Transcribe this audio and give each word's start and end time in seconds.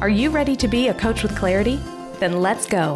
Are 0.00 0.08
you 0.08 0.30
ready 0.30 0.56
to 0.56 0.66
be 0.66 0.88
a 0.88 0.94
coach 0.94 1.22
with 1.22 1.36
clarity? 1.36 1.78
Then 2.20 2.40
let's 2.40 2.64
go. 2.66 2.94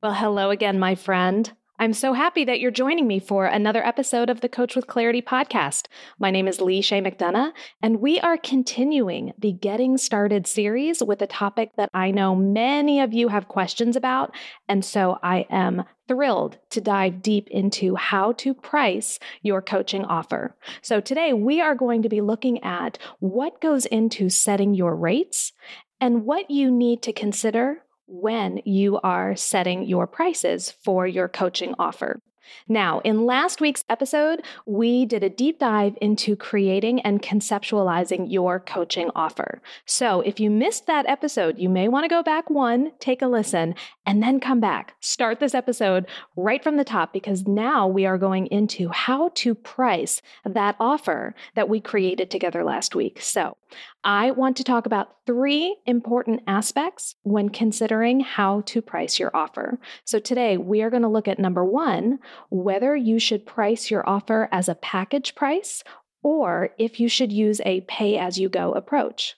Well, 0.00 0.14
hello 0.14 0.50
again, 0.50 0.78
my 0.78 0.94
friend. 0.94 1.52
I'm 1.80 1.94
so 1.94 2.12
happy 2.12 2.44
that 2.44 2.60
you're 2.60 2.70
joining 2.70 3.06
me 3.06 3.18
for 3.20 3.46
another 3.46 3.82
episode 3.82 4.28
of 4.28 4.42
the 4.42 4.50
Coach 4.50 4.76
with 4.76 4.86
Clarity 4.86 5.22
podcast. 5.22 5.86
My 6.18 6.30
name 6.30 6.46
is 6.46 6.58
Leisha 6.58 7.00
McDonough, 7.00 7.52
and 7.80 8.02
we 8.02 8.20
are 8.20 8.36
continuing 8.36 9.32
the 9.38 9.52
Getting 9.52 9.96
Started 9.96 10.46
series 10.46 11.02
with 11.02 11.22
a 11.22 11.26
topic 11.26 11.70
that 11.78 11.88
I 11.94 12.10
know 12.10 12.34
many 12.34 13.00
of 13.00 13.14
you 13.14 13.28
have 13.28 13.48
questions 13.48 13.96
about. 13.96 14.34
And 14.68 14.84
so 14.84 15.18
I 15.22 15.46
am 15.48 15.84
thrilled 16.06 16.58
to 16.68 16.82
dive 16.82 17.22
deep 17.22 17.48
into 17.48 17.96
how 17.96 18.32
to 18.32 18.52
price 18.52 19.18
your 19.40 19.62
coaching 19.62 20.04
offer. 20.04 20.54
So 20.82 21.00
today 21.00 21.32
we 21.32 21.62
are 21.62 21.74
going 21.74 22.02
to 22.02 22.10
be 22.10 22.20
looking 22.20 22.62
at 22.62 22.98
what 23.20 23.62
goes 23.62 23.86
into 23.86 24.28
setting 24.28 24.74
your 24.74 24.94
rates 24.94 25.52
and 25.98 26.26
what 26.26 26.50
you 26.50 26.70
need 26.70 27.00
to 27.04 27.14
consider 27.14 27.84
when 28.10 28.60
you 28.64 28.98
are 29.02 29.36
setting 29.36 29.84
your 29.84 30.06
prices 30.06 30.70
for 30.82 31.06
your 31.06 31.28
coaching 31.28 31.74
offer. 31.78 32.20
Now, 32.68 33.00
in 33.00 33.26
last 33.26 33.60
week's 33.60 33.84
episode, 33.88 34.42
we 34.66 35.06
did 35.06 35.22
a 35.22 35.30
deep 35.30 35.58
dive 35.58 35.96
into 36.00 36.36
creating 36.36 37.00
and 37.00 37.22
conceptualizing 37.22 38.30
your 38.30 38.60
coaching 38.60 39.10
offer. 39.14 39.62
So, 39.84 40.20
if 40.20 40.40
you 40.40 40.50
missed 40.50 40.86
that 40.86 41.06
episode, 41.08 41.58
you 41.58 41.68
may 41.68 41.88
want 41.88 42.04
to 42.04 42.08
go 42.08 42.22
back 42.22 42.50
one, 42.50 42.92
take 42.98 43.22
a 43.22 43.26
listen, 43.26 43.74
and 44.06 44.22
then 44.22 44.40
come 44.40 44.60
back. 44.60 44.94
Start 45.00 45.40
this 45.40 45.54
episode 45.54 46.06
right 46.36 46.62
from 46.62 46.76
the 46.76 46.84
top 46.84 47.12
because 47.12 47.46
now 47.46 47.86
we 47.86 48.06
are 48.06 48.18
going 48.18 48.46
into 48.46 48.88
how 48.88 49.30
to 49.34 49.54
price 49.54 50.22
that 50.44 50.76
offer 50.80 51.34
that 51.54 51.68
we 51.68 51.80
created 51.80 52.30
together 52.30 52.64
last 52.64 52.94
week. 52.94 53.20
So, 53.20 53.56
I 54.02 54.30
want 54.30 54.56
to 54.56 54.64
talk 54.64 54.86
about 54.86 55.16
three 55.26 55.76
important 55.86 56.40
aspects 56.46 57.16
when 57.22 57.50
considering 57.50 58.20
how 58.20 58.62
to 58.62 58.80
price 58.80 59.18
your 59.18 59.30
offer. 59.34 59.78
So, 60.04 60.18
today 60.18 60.56
we 60.56 60.82
are 60.82 60.90
going 60.90 61.02
to 61.02 61.08
look 61.08 61.28
at 61.28 61.38
number 61.38 61.64
one, 61.64 62.18
whether 62.50 62.96
you 62.96 63.18
should 63.18 63.46
price 63.46 63.90
your 63.90 64.08
offer 64.08 64.48
as 64.52 64.68
a 64.68 64.74
package 64.74 65.34
price 65.34 65.82
or 66.22 66.70
if 66.78 67.00
you 67.00 67.08
should 67.08 67.32
use 67.32 67.60
a 67.64 67.80
pay 67.82 68.18
as 68.18 68.38
you 68.38 68.48
go 68.48 68.72
approach. 68.72 69.36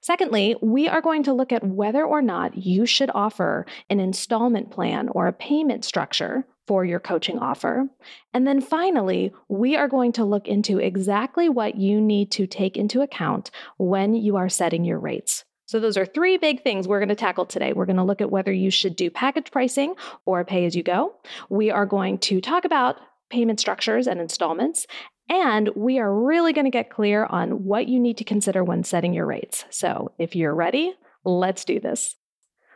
Secondly, 0.00 0.54
we 0.60 0.86
are 0.86 1.00
going 1.00 1.22
to 1.22 1.32
look 1.32 1.52
at 1.52 1.64
whether 1.64 2.04
or 2.04 2.20
not 2.20 2.58
you 2.58 2.84
should 2.84 3.10
offer 3.14 3.64
an 3.88 4.00
installment 4.00 4.70
plan 4.70 5.08
or 5.08 5.26
a 5.26 5.32
payment 5.32 5.84
structure 5.84 6.44
for 6.66 6.84
your 6.84 7.00
coaching 7.00 7.38
offer. 7.38 7.88
And 8.32 8.46
then 8.46 8.60
finally, 8.60 9.32
we 9.48 9.76
are 9.76 9.88
going 9.88 10.12
to 10.12 10.24
look 10.24 10.48
into 10.48 10.78
exactly 10.78 11.48
what 11.48 11.76
you 11.76 12.00
need 12.00 12.30
to 12.32 12.46
take 12.46 12.76
into 12.76 13.00
account 13.00 13.50
when 13.78 14.14
you 14.14 14.36
are 14.36 14.48
setting 14.48 14.84
your 14.84 14.98
rates. 14.98 15.44
So, 15.66 15.80
those 15.80 15.96
are 15.96 16.06
three 16.06 16.36
big 16.36 16.62
things 16.62 16.86
we're 16.86 16.98
going 16.98 17.08
to 17.08 17.14
tackle 17.14 17.46
today. 17.46 17.72
We're 17.72 17.86
going 17.86 17.96
to 17.96 18.04
look 18.04 18.20
at 18.20 18.30
whether 18.30 18.52
you 18.52 18.70
should 18.70 18.96
do 18.96 19.10
package 19.10 19.50
pricing 19.50 19.94
or 20.26 20.44
pay 20.44 20.66
as 20.66 20.76
you 20.76 20.82
go. 20.82 21.14
We 21.48 21.70
are 21.70 21.86
going 21.86 22.18
to 22.18 22.40
talk 22.40 22.64
about 22.64 22.96
payment 23.30 23.60
structures 23.60 24.06
and 24.06 24.20
installments. 24.20 24.86
And 25.30 25.70
we 25.74 25.98
are 25.98 26.14
really 26.14 26.52
going 26.52 26.66
to 26.66 26.70
get 26.70 26.90
clear 26.90 27.24
on 27.24 27.64
what 27.64 27.88
you 27.88 27.98
need 27.98 28.18
to 28.18 28.24
consider 28.24 28.62
when 28.62 28.84
setting 28.84 29.14
your 29.14 29.26
rates. 29.26 29.64
So, 29.70 30.12
if 30.18 30.36
you're 30.36 30.54
ready, 30.54 30.94
let's 31.24 31.64
do 31.64 31.80
this. 31.80 32.14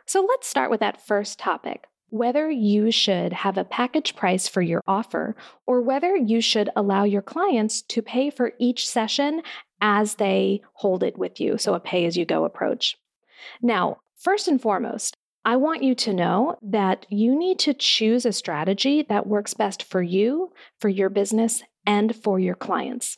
So, 0.07 0.25
let's 0.27 0.47
start 0.47 0.71
with 0.71 0.79
that 0.79 1.05
first 1.05 1.37
topic 1.37 1.85
whether 2.09 2.49
you 2.49 2.91
should 2.91 3.31
have 3.31 3.57
a 3.57 3.63
package 3.63 4.15
price 4.15 4.47
for 4.47 4.61
your 4.61 4.81
offer 4.87 5.35
or 5.67 5.81
whether 5.81 6.15
you 6.15 6.41
should 6.41 6.69
allow 6.75 7.03
your 7.03 7.21
clients 7.21 7.81
to 7.83 8.01
pay 8.01 8.29
for 8.29 8.53
each 8.59 8.87
session 8.87 9.41
as 9.81 10.15
they 10.15 10.61
hold 10.73 11.03
it 11.03 11.17
with 11.17 11.39
you. 11.39 11.57
So, 11.57 11.73
a 11.73 11.79
pay 11.79 12.05
as 12.05 12.17
you 12.17 12.25
go 12.25 12.45
approach. 12.45 12.97
Now, 13.61 13.97
first 14.15 14.47
and 14.47 14.61
foremost, 14.61 15.15
I 15.45 15.55
want 15.55 15.83
you 15.83 15.95
to 15.95 16.13
know 16.13 16.57
that 16.61 17.05
you 17.09 17.37
need 17.37 17.59
to 17.59 17.73
choose 17.73 18.25
a 18.25 18.33
strategy 18.33 19.05
that 19.07 19.27
works 19.27 19.53
best 19.53 19.83
for 19.83 20.01
you, 20.01 20.51
for 20.79 20.89
your 20.89 21.09
business, 21.09 21.63
and 21.85 22.15
for 22.15 22.39
your 22.39 22.55
clients. 22.55 23.17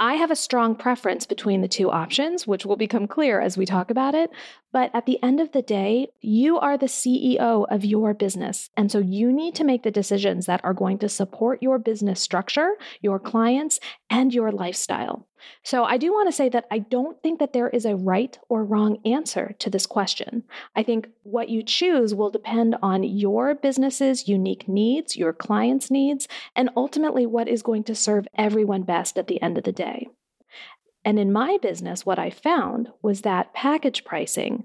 I 0.00 0.14
have 0.14 0.30
a 0.30 0.36
strong 0.36 0.74
preference 0.74 1.26
between 1.26 1.60
the 1.60 1.68
two 1.68 1.90
options, 1.90 2.46
which 2.46 2.66
will 2.66 2.76
become 2.76 3.06
clear 3.06 3.40
as 3.40 3.56
we 3.56 3.66
talk 3.66 3.90
about 3.90 4.16
it. 4.16 4.30
But 4.72 4.90
at 4.94 5.06
the 5.06 5.22
end 5.22 5.38
of 5.40 5.52
the 5.52 5.62
day, 5.62 6.08
you 6.20 6.58
are 6.58 6.78
the 6.78 6.86
CEO 6.86 7.66
of 7.70 7.84
your 7.84 8.14
business. 8.14 8.70
And 8.76 8.90
so 8.90 8.98
you 8.98 9.32
need 9.32 9.54
to 9.56 9.64
make 9.64 9.82
the 9.82 9.90
decisions 9.90 10.46
that 10.46 10.64
are 10.64 10.74
going 10.74 10.98
to 10.98 11.08
support 11.08 11.62
your 11.62 11.78
business 11.78 12.20
structure, 12.20 12.72
your 13.00 13.18
clients, 13.18 13.78
and 14.08 14.32
your 14.32 14.50
lifestyle. 14.50 15.26
So 15.62 15.84
I 15.84 15.96
do 15.96 16.12
want 16.12 16.28
to 16.28 16.32
say 16.32 16.48
that 16.50 16.66
I 16.70 16.78
don't 16.78 17.20
think 17.22 17.38
that 17.40 17.52
there 17.52 17.68
is 17.68 17.84
a 17.84 17.96
right 17.96 18.38
or 18.48 18.64
wrong 18.64 18.98
answer 19.04 19.54
to 19.58 19.68
this 19.68 19.86
question. 19.86 20.44
I 20.74 20.82
think 20.82 21.08
what 21.24 21.48
you 21.48 21.62
choose 21.62 22.14
will 22.14 22.30
depend 22.30 22.76
on 22.82 23.02
your 23.02 23.54
business's 23.54 24.28
unique 24.28 24.68
needs, 24.68 25.16
your 25.16 25.32
clients' 25.32 25.90
needs, 25.90 26.28
and 26.56 26.70
ultimately 26.76 27.26
what 27.26 27.48
is 27.48 27.62
going 27.62 27.84
to 27.84 27.94
serve 27.94 28.26
everyone 28.36 28.82
best 28.82 29.18
at 29.18 29.26
the 29.26 29.42
end 29.42 29.58
of 29.58 29.64
the 29.64 29.72
day. 29.72 30.08
And 31.04 31.18
in 31.18 31.32
my 31.32 31.58
business, 31.60 32.06
what 32.06 32.18
I 32.18 32.30
found 32.30 32.88
was 33.02 33.22
that 33.22 33.54
package 33.54 34.04
pricing 34.04 34.64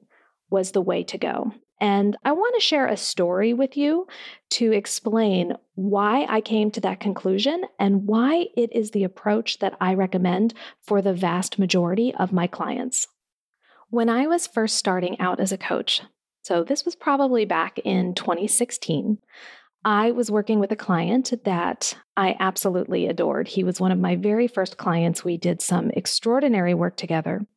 was 0.50 0.72
the 0.72 0.82
way 0.82 1.04
to 1.04 1.18
go. 1.18 1.52
And 1.80 2.18
I 2.26 2.32
want 2.32 2.56
to 2.56 2.62
share 2.62 2.88
a 2.88 2.98
story 2.98 3.54
with 3.54 3.78
you 3.78 4.08
to 4.52 4.72
explain 4.72 5.54
why 5.76 6.26
I 6.28 6.42
came 6.42 6.72
to 6.72 6.82
that 6.82 7.00
conclusion 7.00 7.64
and 7.78 8.08
why 8.08 8.48
it 8.56 8.74
is 8.74 8.92
the 8.92 9.04
approach 9.04 9.60
that 9.60 9.78
I 9.80 9.94
recommend 9.94 10.56
for 10.82 11.02
the 11.02 11.14
vast 11.14 11.60
majority 11.60 12.14
of 12.16 12.34
my 12.34 12.48
clients. 12.48 13.08
When 13.90 14.10
I 14.10 14.26
was 14.26 14.48
first 14.48 14.76
starting 14.76 15.20
out 15.20 15.40
as 15.40 15.52
a 15.52 15.58
coach, 15.58 16.02
so 16.42 16.64
this 16.64 16.84
was 16.84 16.96
probably 16.96 17.46
back 17.46 17.78
in 17.80 18.16
2016, 18.16 19.20
I 19.88 20.12
was 20.12 20.30
working 20.30 20.60
with 20.60 20.74
a 20.74 20.76
client 20.76 21.32
that 21.46 21.96
I 22.18 22.36
absolutely 22.42 23.08
adored. 23.08 23.48
He 23.48 23.64
was 23.64 23.80
one 23.80 23.94
of 23.94 23.98
my 23.98 24.18
very 24.18 24.46
first 24.46 24.76
clients. 24.76 25.24
We 25.24 25.38
did 25.38 25.62
some 25.62 25.92
extraordinary 25.92 26.74
work 26.74 26.98
together. 26.98 27.48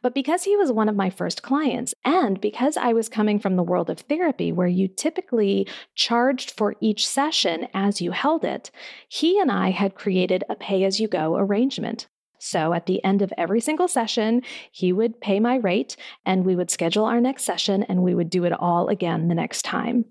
But 0.00 0.14
because 0.14 0.44
he 0.44 0.56
was 0.56 0.70
one 0.70 0.88
of 0.88 0.94
my 0.94 1.10
first 1.10 1.42
clients, 1.42 1.92
and 2.04 2.40
because 2.40 2.76
I 2.76 2.92
was 2.92 3.08
coming 3.08 3.40
from 3.40 3.56
the 3.56 3.64
world 3.64 3.90
of 3.90 3.98
therapy 3.98 4.52
where 4.52 4.68
you 4.68 4.86
typically 4.86 5.66
charged 5.96 6.52
for 6.52 6.76
each 6.80 7.08
session 7.08 7.66
as 7.74 8.00
you 8.00 8.12
held 8.12 8.44
it, 8.44 8.70
he 9.08 9.40
and 9.40 9.50
I 9.50 9.70
had 9.70 9.96
created 9.96 10.44
a 10.48 10.54
pay 10.54 10.84
as 10.84 11.00
you 11.00 11.08
go 11.08 11.34
arrangement. 11.34 12.06
So 12.38 12.72
at 12.72 12.86
the 12.86 13.02
end 13.02 13.20
of 13.20 13.32
every 13.36 13.60
single 13.60 13.88
session, 13.88 14.42
he 14.70 14.92
would 14.92 15.20
pay 15.20 15.40
my 15.40 15.56
rate 15.56 15.96
and 16.24 16.44
we 16.44 16.54
would 16.54 16.70
schedule 16.70 17.04
our 17.04 17.20
next 17.20 17.42
session 17.42 17.82
and 17.82 18.04
we 18.04 18.14
would 18.14 18.30
do 18.30 18.44
it 18.44 18.52
all 18.52 18.86
again 18.86 19.26
the 19.26 19.34
next 19.34 19.62
time. 19.62 20.04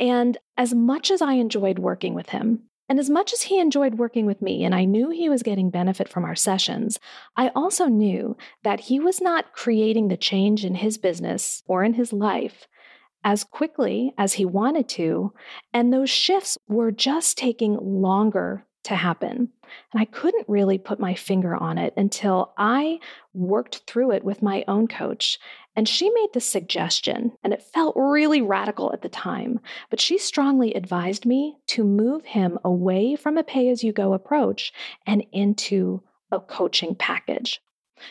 And 0.00 0.38
as 0.56 0.74
much 0.74 1.10
as 1.10 1.22
I 1.22 1.34
enjoyed 1.34 1.78
working 1.78 2.14
with 2.14 2.30
him, 2.30 2.64
and 2.88 2.98
as 2.98 3.08
much 3.08 3.32
as 3.32 3.42
he 3.42 3.58
enjoyed 3.58 3.94
working 3.94 4.26
with 4.26 4.42
me, 4.42 4.62
and 4.62 4.74
I 4.74 4.84
knew 4.84 5.08
he 5.10 5.28
was 5.28 5.42
getting 5.42 5.70
benefit 5.70 6.08
from 6.08 6.24
our 6.24 6.34
sessions, 6.34 7.00
I 7.36 7.48
also 7.54 7.86
knew 7.86 8.36
that 8.62 8.80
he 8.80 9.00
was 9.00 9.20
not 9.20 9.52
creating 9.54 10.08
the 10.08 10.18
change 10.18 10.64
in 10.64 10.74
his 10.74 10.98
business 10.98 11.62
or 11.66 11.82
in 11.82 11.94
his 11.94 12.12
life 12.12 12.66
as 13.24 13.42
quickly 13.42 14.12
as 14.18 14.34
he 14.34 14.44
wanted 14.44 14.88
to. 14.90 15.32
And 15.72 15.92
those 15.92 16.10
shifts 16.10 16.58
were 16.68 16.92
just 16.92 17.38
taking 17.38 17.78
longer 17.80 18.66
to 18.84 18.94
happen. 18.94 19.48
And 19.92 20.02
I 20.02 20.04
couldn't 20.04 20.46
really 20.46 20.76
put 20.76 21.00
my 21.00 21.14
finger 21.14 21.56
on 21.56 21.78
it 21.78 21.94
until 21.96 22.52
I 22.58 23.00
worked 23.32 23.82
through 23.86 24.12
it 24.12 24.24
with 24.24 24.42
my 24.42 24.62
own 24.68 24.88
coach. 24.88 25.38
And 25.76 25.88
she 25.88 26.08
made 26.10 26.28
this 26.32 26.46
suggestion, 26.46 27.32
and 27.42 27.52
it 27.52 27.62
felt 27.62 27.96
really 27.96 28.40
radical 28.40 28.92
at 28.92 29.02
the 29.02 29.08
time, 29.08 29.60
but 29.90 30.00
she 30.00 30.18
strongly 30.18 30.72
advised 30.74 31.26
me 31.26 31.56
to 31.68 31.82
move 31.82 32.24
him 32.24 32.58
away 32.64 33.16
from 33.16 33.36
a 33.36 33.42
pay 33.42 33.68
as 33.68 33.82
you 33.82 33.92
go 33.92 34.12
approach 34.12 34.72
and 35.06 35.26
into 35.32 36.02
a 36.30 36.38
coaching 36.38 36.94
package. 36.94 37.60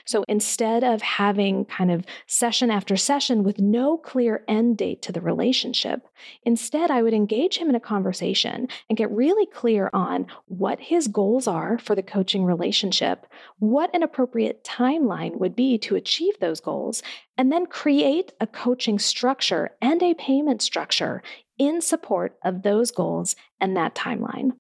So 0.06 0.24
instead 0.28 0.84
of 0.84 1.02
having 1.02 1.66
kind 1.66 1.92
of 1.92 2.06
session 2.28 2.72
after 2.72 2.96
session 2.96 3.44
with 3.44 3.60
no 3.60 3.98
clear 3.98 4.44
end 4.48 4.78
date 4.78 5.02
to 5.04 5.12
the 5.12 5.22
relationship, 5.22 6.08
instead 6.44 6.92
I 6.92 7.02
would 7.02 7.14
engage 7.14 7.58
him 7.58 7.70
in 7.70 7.76
a 7.76 7.80
conversation 7.80 8.68
and 8.90 8.98
get 8.98 9.12
really 9.12 9.46
clear 9.46 9.90
on 9.94 10.28
what 10.46 10.80
his 10.80 11.08
goals 11.08 11.48
are 11.48 11.78
for 11.78 11.96
the 11.96 12.04
coaching 12.04 12.46
relationship, 12.46 13.26
what 13.60 13.94
an 13.94 14.04
appropriate 14.04 14.64
timeline 14.64 15.40
would 15.40 15.56
be 15.56 15.78
to 15.80 15.96
achieve 15.96 16.40
those 16.40 16.60
goals, 16.60 17.04
and 17.38 17.52
then 17.52 17.66
create 17.66 18.32
a 18.40 18.48
coaching 18.48 19.00
structure 19.00 19.72
and 19.82 20.04
a 20.04 20.14
payment 20.14 20.62
structure 20.62 21.24
in 21.58 21.82
support 21.82 22.38
of 22.44 22.64
those 22.64 22.92
goals 22.92 23.36
and 23.60 23.78
that 23.78 23.96
timeline. 23.96 24.52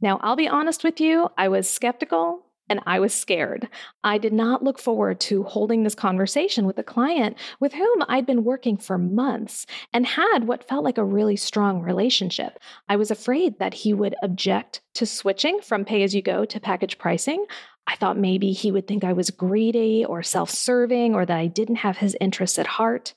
Now, 0.00 0.18
I'll 0.22 0.36
be 0.36 0.48
honest 0.48 0.82
with 0.82 1.00
you, 1.00 1.28
I 1.36 1.48
was 1.48 1.68
skeptical 1.68 2.46
and 2.70 2.80
I 2.86 3.00
was 3.00 3.12
scared. 3.12 3.68
I 4.04 4.16
did 4.16 4.32
not 4.32 4.62
look 4.62 4.78
forward 4.78 5.18
to 5.20 5.42
holding 5.42 5.82
this 5.82 5.96
conversation 5.96 6.64
with 6.64 6.78
a 6.78 6.84
client 6.84 7.36
with 7.58 7.74
whom 7.74 8.04
I'd 8.08 8.24
been 8.24 8.44
working 8.44 8.76
for 8.76 8.96
months 8.96 9.66
and 9.92 10.06
had 10.06 10.46
what 10.46 10.68
felt 10.68 10.84
like 10.84 10.96
a 10.96 11.04
really 11.04 11.36
strong 11.36 11.82
relationship. 11.82 12.58
I 12.88 12.96
was 12.96 13.10
afraid 13.10 13.58
that 13.58 13.74
he 13.74 13.92
would 13.92 14.14
object 14.22 14.80
to 14.94 15.04
switching 15.04 15.60
from 15.60 15.84
pay 15.84 16.04
as 16.04 16.14
you 16.14 16.22
go 16.22 16.44
to 16.44 16.60
package 16.60 16.96
pricing. 16.96 17.44
I 17.88 17.96
thought 17.96 18.16
maybe 18.16 18.52
he 18.52 18.70
would 18.70 18.86
think 18.86 19.02
I 19.02 19.12
was 19.12 19.30
greedy 19.30 20.04
or 20.04 20.22
self 20.22 20.48
serving 20.48 21.14
or 21.14 21.26
that 21.26 21.36
I 21.36 21.48
didn't 21.48 21.76
have 21.76 21.98
his 21.98 22.16
interests 22.20 22.58
at 22.58 22.66
heart. 22.68 23.14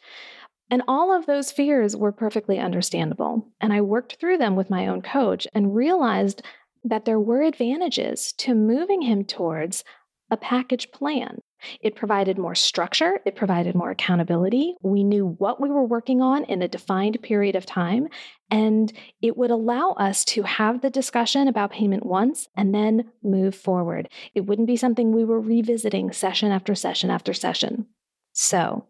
And 0.71 0.81
all 0.87 1.15
of 1.15 1.27
those 1.27 1.51
fears 1.51 1.95
were 1.95 2.11
perfectly 2.11 2.57
understandable. 2.57 3.47
And 3.61 3.71
I 3.71 3.81
worked 3.81 4.15
through 4.19 4.39
them 4.39 4.55
with 4.55 4.71
my 4.71 4.87
own 4.87 5.03
coach 5.03 5.47
and 5.53 5.75
realized 5.75 6.41
that 6.83 7.05
there 7.05 7.19
were 7.19 7.41
advantages 7.41 8.33
to 8.33 8.55
moving 8.55 9.01
him 9.01 9.23
towards 9.23 9.83
a 10.29 10.37
package 10.37 10.91
plan. 10.91 11.39
It 11.81 11.95
provided 11.95 12.37
more 12.37 12.55
structure, 12.55 13.21
it 13.25 13.35
provided 13.35 13.75
more 13.75 13.91
accountability. 13.91 14.75
We 14.81 15.03
knew 15.03 15.27
what 15.37 15.61
we 15.61 15.69
were 15.69 15.85
working 15.85 16.21
on 16.21 16.43
in 16.45 16.61
a 16.61 16.67
defined 16.67 17.21
period 17.21 17.55
of 17.55 17.65
time, 17.65 18.07
and 18.51 18.91
it 19.21 19.37
would 19.37 19.51
allow 19.51 19.91
us 19.91 20.25
to 20.25 20.43
have 20.43 20.81
the 20.81 20.89
discussion 20.89 21.47
about 21.47 21.71
payment 21.71 22.05
once 22.05 22.47
and 22.57 22.73
then 22.73 23.05
move 23.23 23.55
forward. 23.55 24.09
It 24.35 24.41
wouldn't 24.41 24.67
be 24.67 24.75
something 24.75 25.11
we 25.11 25.23
were 25.23 25.39
revisiting 25.39 26.11
session 26.11 26.51
after 26.51 26.75
session 26.75 27.09
after 27.09 27.33
session. 27.33 27.87
So, 28.33 28.87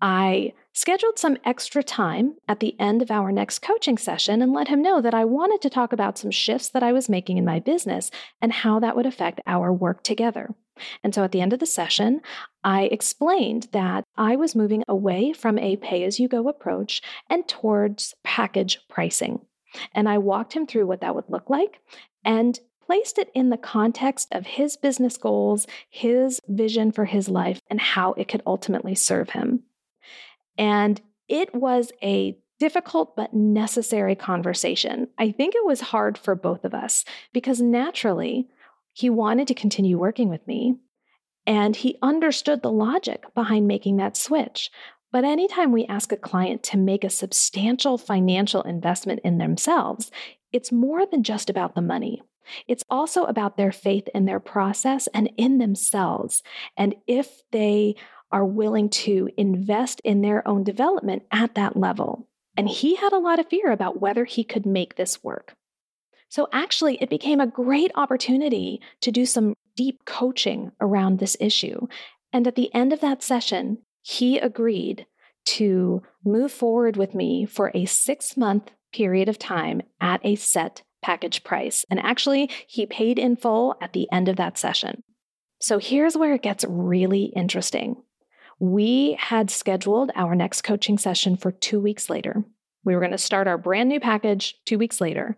I 0.00 0.52
scheduled 0.72 1.18
some 1.18 1.36
extra 1.44 1.82
time 1.82 2.36
at 2.46 2.60
the 2.60 2.78
end 2.80 3.02
of 3.02 3.10
our 3.10 3.32
next 3.32 3.60
coaching 3.60 3.98
session 3.98 4.40
and 4.40 4.52
let 4.52 4.68
him 4.68 4.80
know 4.80 5.00
that 5.00 5.14
I 5.14 5.24
wanted 5.24 5.60
to 5.62 5.70
talk 5.70 5.92
about 5.92 6.16
some 6.16 6.30
shifts 6.30 6.68
that 6.68 6.82
I 6.82 6.92
was 6.92 7.08
making 7.08 7.36
in 7.36 7.44
my 7.44 7.58
business 7.58 8.10
and 8.40 8.52
how 8.52 8.78
that 8.80 8.94
would 8.94 9.06
affect 9.06 9.40
our 9.46 9.72
work 9.72 10.04
together. 10.04 10.54
And 11.02 11.12
so 11.12 11.24
at 11.24 11.32
the 11.32 11.40
end 11.40 11.52
of 11.52 11.58
the 11.58 11.66
session, 11.66 12.20
I 12.62 12.84
explained 12.84 13.68
that 13.72 14.04
I 14.16 14.36
was 14.36 14.54
moving 14.54 14.84
away 14.86 15.32
from 15.32 15.58
a 15.58 15.76
pay 15.76 16.04
as 16.04 16.20
you 16.20 16.28
go 16.28 16.48
approach 16.48 17.02
and 17.28 17.46
towards 17.48 18.14
package 18.22 18.78
pricing. 18.88 19.40
And 19.92 20.08
I 20.08 20.18
walked 20.18 20.52
him 20.52 20.66
through 20.66 20.86
what 20.86 21.00
that 21.00 21.14
would 21.14 21.28
look 21.28 21.50
like 21.50 21.80
and 22.24 22.58
placed 22.88 23.18
it 23.18 23.30
in 23.34 23.50
the 23.50 23.58
context 23.58 24.28
of 24.32 24.46
his 24.46 24.78
business 24.78 25.18
goals, 25.18 25.66
his 25.90 26.40
vision 26.48 26.90
for 26.90 27.04
his 27.04 27.28
life, 27.28 27.60
and 27.68 27.78
how 27.78 28.14
it 28.14 28.28
could 28.28 28.42
ultimately 28.46 28.94
serve 28.94 29.28
him. 29.28 29.62
And 30.56 30.98
it 31.28 31.54
was 31.54 31.92
a 32.02 32.38
difficult 32.58 33.14
but 33.14 33.34
necessary 33.34 34.14
conversation. 34.14 35.06
I 35.18 35.32
think 35.32 35.54
it 35.54 35.66
was 35.66 35.82
hard 35.82 36.16
for 36.16 36.34
both 36.34 36.64
of 36.64 36.72
us 36.72 37.04
because 37.34 37.60
naturally, 37.60 38.48
he 38.94 39.10
wanted 39.10 39.48
to 39.48 39.54
continue 39.54 39.98
working 39.98 40.30
with 40.30 40.46
me 40.46 40.76
and 41.46 41.76
he 41.76 41.98
understood 42.00 42.62
the 42.62 42.72
logic 42.72 43.22
behind 43.34 43.68
making 43.68 43.98
that 43.98 44.16
switch. 44.16 44.70
But 45.12 45.24
anytime 45.24 45.72
we 45.72 45.84
ask 45.84 46.10
a 46.10 46.16
client 46.16 46.62
to 46.64 46.78
make 46.78 47.04
a 47.04 47.10
substantial 47.10 47.98
financial 47.98 48.62
investment 48.62 49.20
in 49.24 49.36
themselves, 49.36 50.10
it's 50.52 50.72
more 50.72 51.04
than 51.04 51.22
just 51.22 51.50
about 51.50 51.74
the 51.74 51.82
money. 51.82 52.22
It's 52.66 52.84
also 52.90 53.24
about 53.24 53.56
their 53.56 53.72
faith 53.72 54.08
in 54.14 54.24
their 54.24 54.40
process 54.40 55.08
and 55.08 55.30
in 55.36 55.58
themselves. 55.58 56.42
And 56.76 56.94
if 57.06 57.42
they 57.50 57.96
are 58.30 58.44
willing 58.44 58.88
to 58.90 59.28
invest 59.36 60.00
in 60.04 60.20
their 60.20 60.46
own 60.46 60.64
development 60.64 61.22
at 61.32 61.54
that 61.54 61.76
level. 61.76 62.28
And 62.56 62.68
he 62.68 62.96
had 62.96 63.12
a 63.12 63.18
lot 63.18 63.38
of 63.38 63.48
fear 63.48 63.70
about 63.70 64.00
whether 64.00 64.24
he 64.24 64.44
could 64.44 64.66
make 64.66 64.96
this 64.96 65.22
work. 65.22 65.54
So, 66.28 66.48
actually, 66.52 66.96
it 66.96 67.08
became 67.08 67.40
a 67.40 67.46
great 67.46 67.90
opportunity 67.94 68.82
to 69.00 69.10
do 69.10 69.24
some 69.24 69.54
deep 69.76 70.04
coaching 70.04 70.72
around 70.80 71.18
this 71.18 71.36
issue. 71.40 71.86
And 72.32 72.46
at 72.46 72.54
the 72.54 72.72
end 72.74 72.92
of 72.92 73.00
that 73.00 73.22
session, 73.22 73.78
he 74.02 74.38
agreed 74.38 75.06
to 75.46 76.02
move 76.24 76.52
forward 76.52 76.96
with 76.96 77.14
me 77.14 77.46
for 77.46 77.70
a 77.74 77.86
six 77.86 78.36
month 78.36 78.70
period 78.92 79.28
of 79.28 79.38
time 79.38 79.80
at 80.00 80.20
a 80.24 80.34
set 80.34 80.82
package 81.02 81.44
price. 81.44 81.84
And 81.90 82.00
actually, 82.00 82.50
he 82.66 82.86
paid 82.86 83.18
in 83.18 83.36
full 83.36 83.76
at 83.80 83.92
the 83.92 84.08
end 84.12 84.28
of 84.28 84.36
that 84.36 84.58
session. 84.58 85.02
So 85.60 85.78
here's 85.78 86.16
where 86.16 86.34
it 86.34 86.42
gets 86.42 86.64
really 86.68 87.32
interesting. 87.34 87.96
We 88.60 89.16
had 89.20 89.50
scheduled 89.50 90.10
our 90.14 90.34
next 90.34 90.62
coaching 90.62 90.98
session 90.98 91.36
for 91.36 91.52
two 91.52 91.80
weeks 91.80 92.10
later. 92.10 92.44
We 92.84 92.94
were 92.94 93.00
going 93.00 93.12
to 93.12 93.18
start 93.18 93.46
our 93.46 93.58
brand 93.58 93.88
new 93.88 94.00
package 94.00 94.56
two 94.64 94.78
weeks 94.78 95.00
later. 95.00 95.36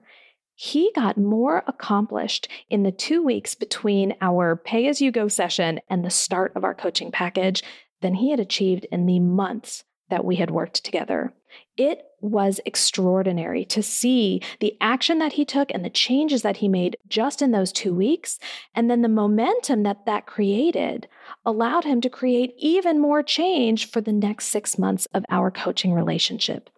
He 0.55 0.93
got 0.95 1.17
more 1.17 1.65
accomplished 1.67 2.49
in 2.69 2.83
the 2.83 2.93
two 2.93 3.23
weeks 3.23 3.55
between 3.55 4.15
our 4.21 4.57
pay 4.57 4.89
as 4.89 5.01
you 5.01 5.11
go 5.11 5.27
session 5.27 5.81
and 5.89 6.05
the 6.05 6.11
start 6.11 6.53
of 6.55 6.65
our 6.65 6.75
coaching 6.75 7.11
package 7.11 7.63
than 8.03 8.15
he 8.15 8.31
had 8.31 8.41
achieved 8.41 8.87
in 8.93 9.07
the 9.07 9.21
months 9.21 9.85
that 10.11 10.25
we 10.25 10.37
had 10.37 10.51
worked 10.51 10.85
together. 10.85 11.33
It 11.77 12.05
was 12.21 12.61
extraordinary 12.67 13.65
to 13.67 13.83
see 13.83 14.43
the 14.61 14.77
action 14.81 15.19
that 15.19 15.35
he 15.35 15.45
took 15.45 15.71
and 15.73 15.85
the 15.85 15.91
changes 15.91 16.43
that 16.43 16.59
he 16.59 16.69
made 16.69 16.97
just 17.09 17.41
in 17.43 17.51
those 17.51 17.73
two 17.73 17.95
weeks. 17.95 18.39
And 18.75 18.91
then 18.91 19.03
the 19.03 19.09
momentum 19.09 19.83
that 19.85 20.07
that 20.07 20.27
created 20.27 21.09
allowed 21.45 21.85
him 21.85 22.01
to 22.03 22.11
create 22.11 22.55
even 22.59 23.01
more 23.01 23.23
change 23.23 23.91
for 23.91 24.01
the 24.01 24.13
next 24.13 24.47
six 24.47 24.79
months 24.79 25.07
of 25.15 25.25
our 25.31 25.51
coaching 25.51 25.93
relationship. 25.93 26.71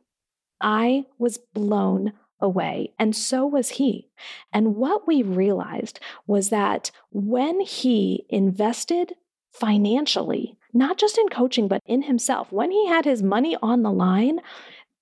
I 0.60 1.06
was 1.18 1.38
blown 1.38 2.12
away, 2.40 2.92
and 2.98 3.14
so 3.14 3.46
was 3.46 3.70
he. 3.70 4.10
And 4.52 4.76
what 4.76 5.06
we 5.06 5.22
realized 5.22 6.00
was 6.26 6.50
that 6.50 6.90
when 7.10 7.60
he 7.60 8.26
invested 8.28 9.14
financially, 9.52 10.58
not 10.72 10.98
just 10.98 11.18
in 11.18 11.28
coaching, 11.28 11.68
but 11.68 11.82
in 11.86 12.02
himself. 12.02 12.50
When 12.52 12.70
he 12.70 12.86
had 12.86 13.04
his 13.04 13.22
money 13.22 13.56
on 13.62 13.82
the 13.82 13.92
line, 13.92 14.40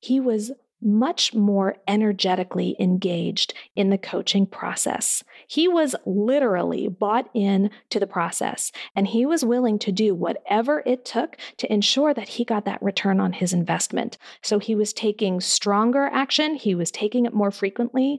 he 0.00 0.20
was 0.20 0.52
much 0.82 1.34
more 1.34 1.76
energetically 1.87 2.76
engaged 2.78 3.52
in 3.76 3.90
the 3.90 3.99
coaching 3.99 4.46
process. 4.46 5.22
He 5.46 5.69
was 5.69 5.94
literally 6.06 6.88
bought 6.88 7.28
in 7.34 7.70
to 7.90 8.00
the 8.00 8.06
process 8.06 8.72
and 8.96 9.06
he 9.06 9.27
was 9.27 9.44
willing 9.44 9.79
to 9.81 9.93
do 9.93 10.15
whatever 10.15 10.82
it 10.86 11.05
took 11.05 11.36
to 11.58 11.72
ensure 11.72 12.15
that 12.15 12.29
he 12.29 12.44
got 12.44 12.65
that 12.65 12.82
return 12.82 13.20
on 13.20 13.34
his 13.34 13.53
investment. 13.53 14.17
So 14.43 14.58
he 14.58 14.74
was 14.74 14.93
taking 14.93 15.41
stronger 15.41 16.06
action, 16.06 16.55
he 16.55 16.74
was 16.74 16.91
taking 16.91 17.27
it 17.27 17.34
more 17.34 17.50
frequently, 17.50 18.19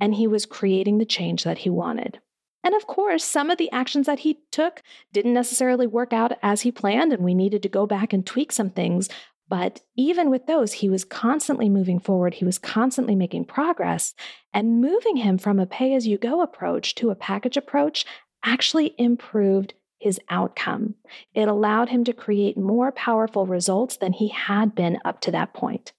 and 0.00 0.14
he 0.14 0.26
was 0.26 0.46
creating 0.46 0.98
the 0.98 1.04
change 1.04 1.44
that 1.44 1.58
he 1.58 1.70
wanted. 1.70 2.20
And 2.64 2.74
of 2.74 2.86
course, 2.86 3.24
some 3.24 3.50
of 3.50 3.58
the 3.58 3.70
actions 3.70 4.06
that 4.06 4.20
he 4.20 4.40
took 4.50 4.82
didn't 5.12 5.34
necessarily 5.34 5.86
work 5.86 6.12
out 6.12 6.32
as 6.42 6.62
he 6.62 6.72
planned, 6.72 7.12
and 7.12 7.24
we 7.24 7.34
needed 7.34 7.62
to 7.62 7.68
go 7.68 7.86
back 7.86 8.12
and 8.12 8.26
tweak 8.26 8.52
some 8.52 8.70
things. 8.70 9.08
But 9.48 9.80
even 9.96 10.28
with 10.28 10.46
those, 10.46 10.74
he 10.74 10.90
was 10.90 11.04
constantly 11.04 11.68
moving 11.68 11.98
forward. 11.98 12.34
He 12.34 12.44
was 12.44 12.58
constantly 12.58 13.14
making 13.14 13.46
progress. 13.46 14.14
And 14.52 14.80
moving 14.80 15.16
him 15.16 15.38
from 15.38 15.58
a 15.58 15.66
pay 15.66 15.94
as 15.94 16.06
you 16.06 16.18
go 16.18 16.42
approach 16.42 16.94
to 16.96 17.10
a 17.10 17.14
package 17.14 17.56
approach 17.56 18.04
actually 18.44 18.94
improved 18.98 19.74
his 19.98 20.20
outcome. 20.28 20.94
It 21.34 21.48
allowed 21.48 21.88
him 21.88 22.04
to 22.04 22.12
create 22.12 22.56
more 22.56 22.92
powerful 22.92 23.46
results 23.46 23.96
than 23.96 24.12
he 24.12 24.28
had 24.28 24.74
been 24.74 24.98
up 25.04 25.20
to 25.22 25.30
that 25.32 25.54
point. 25.54 25.92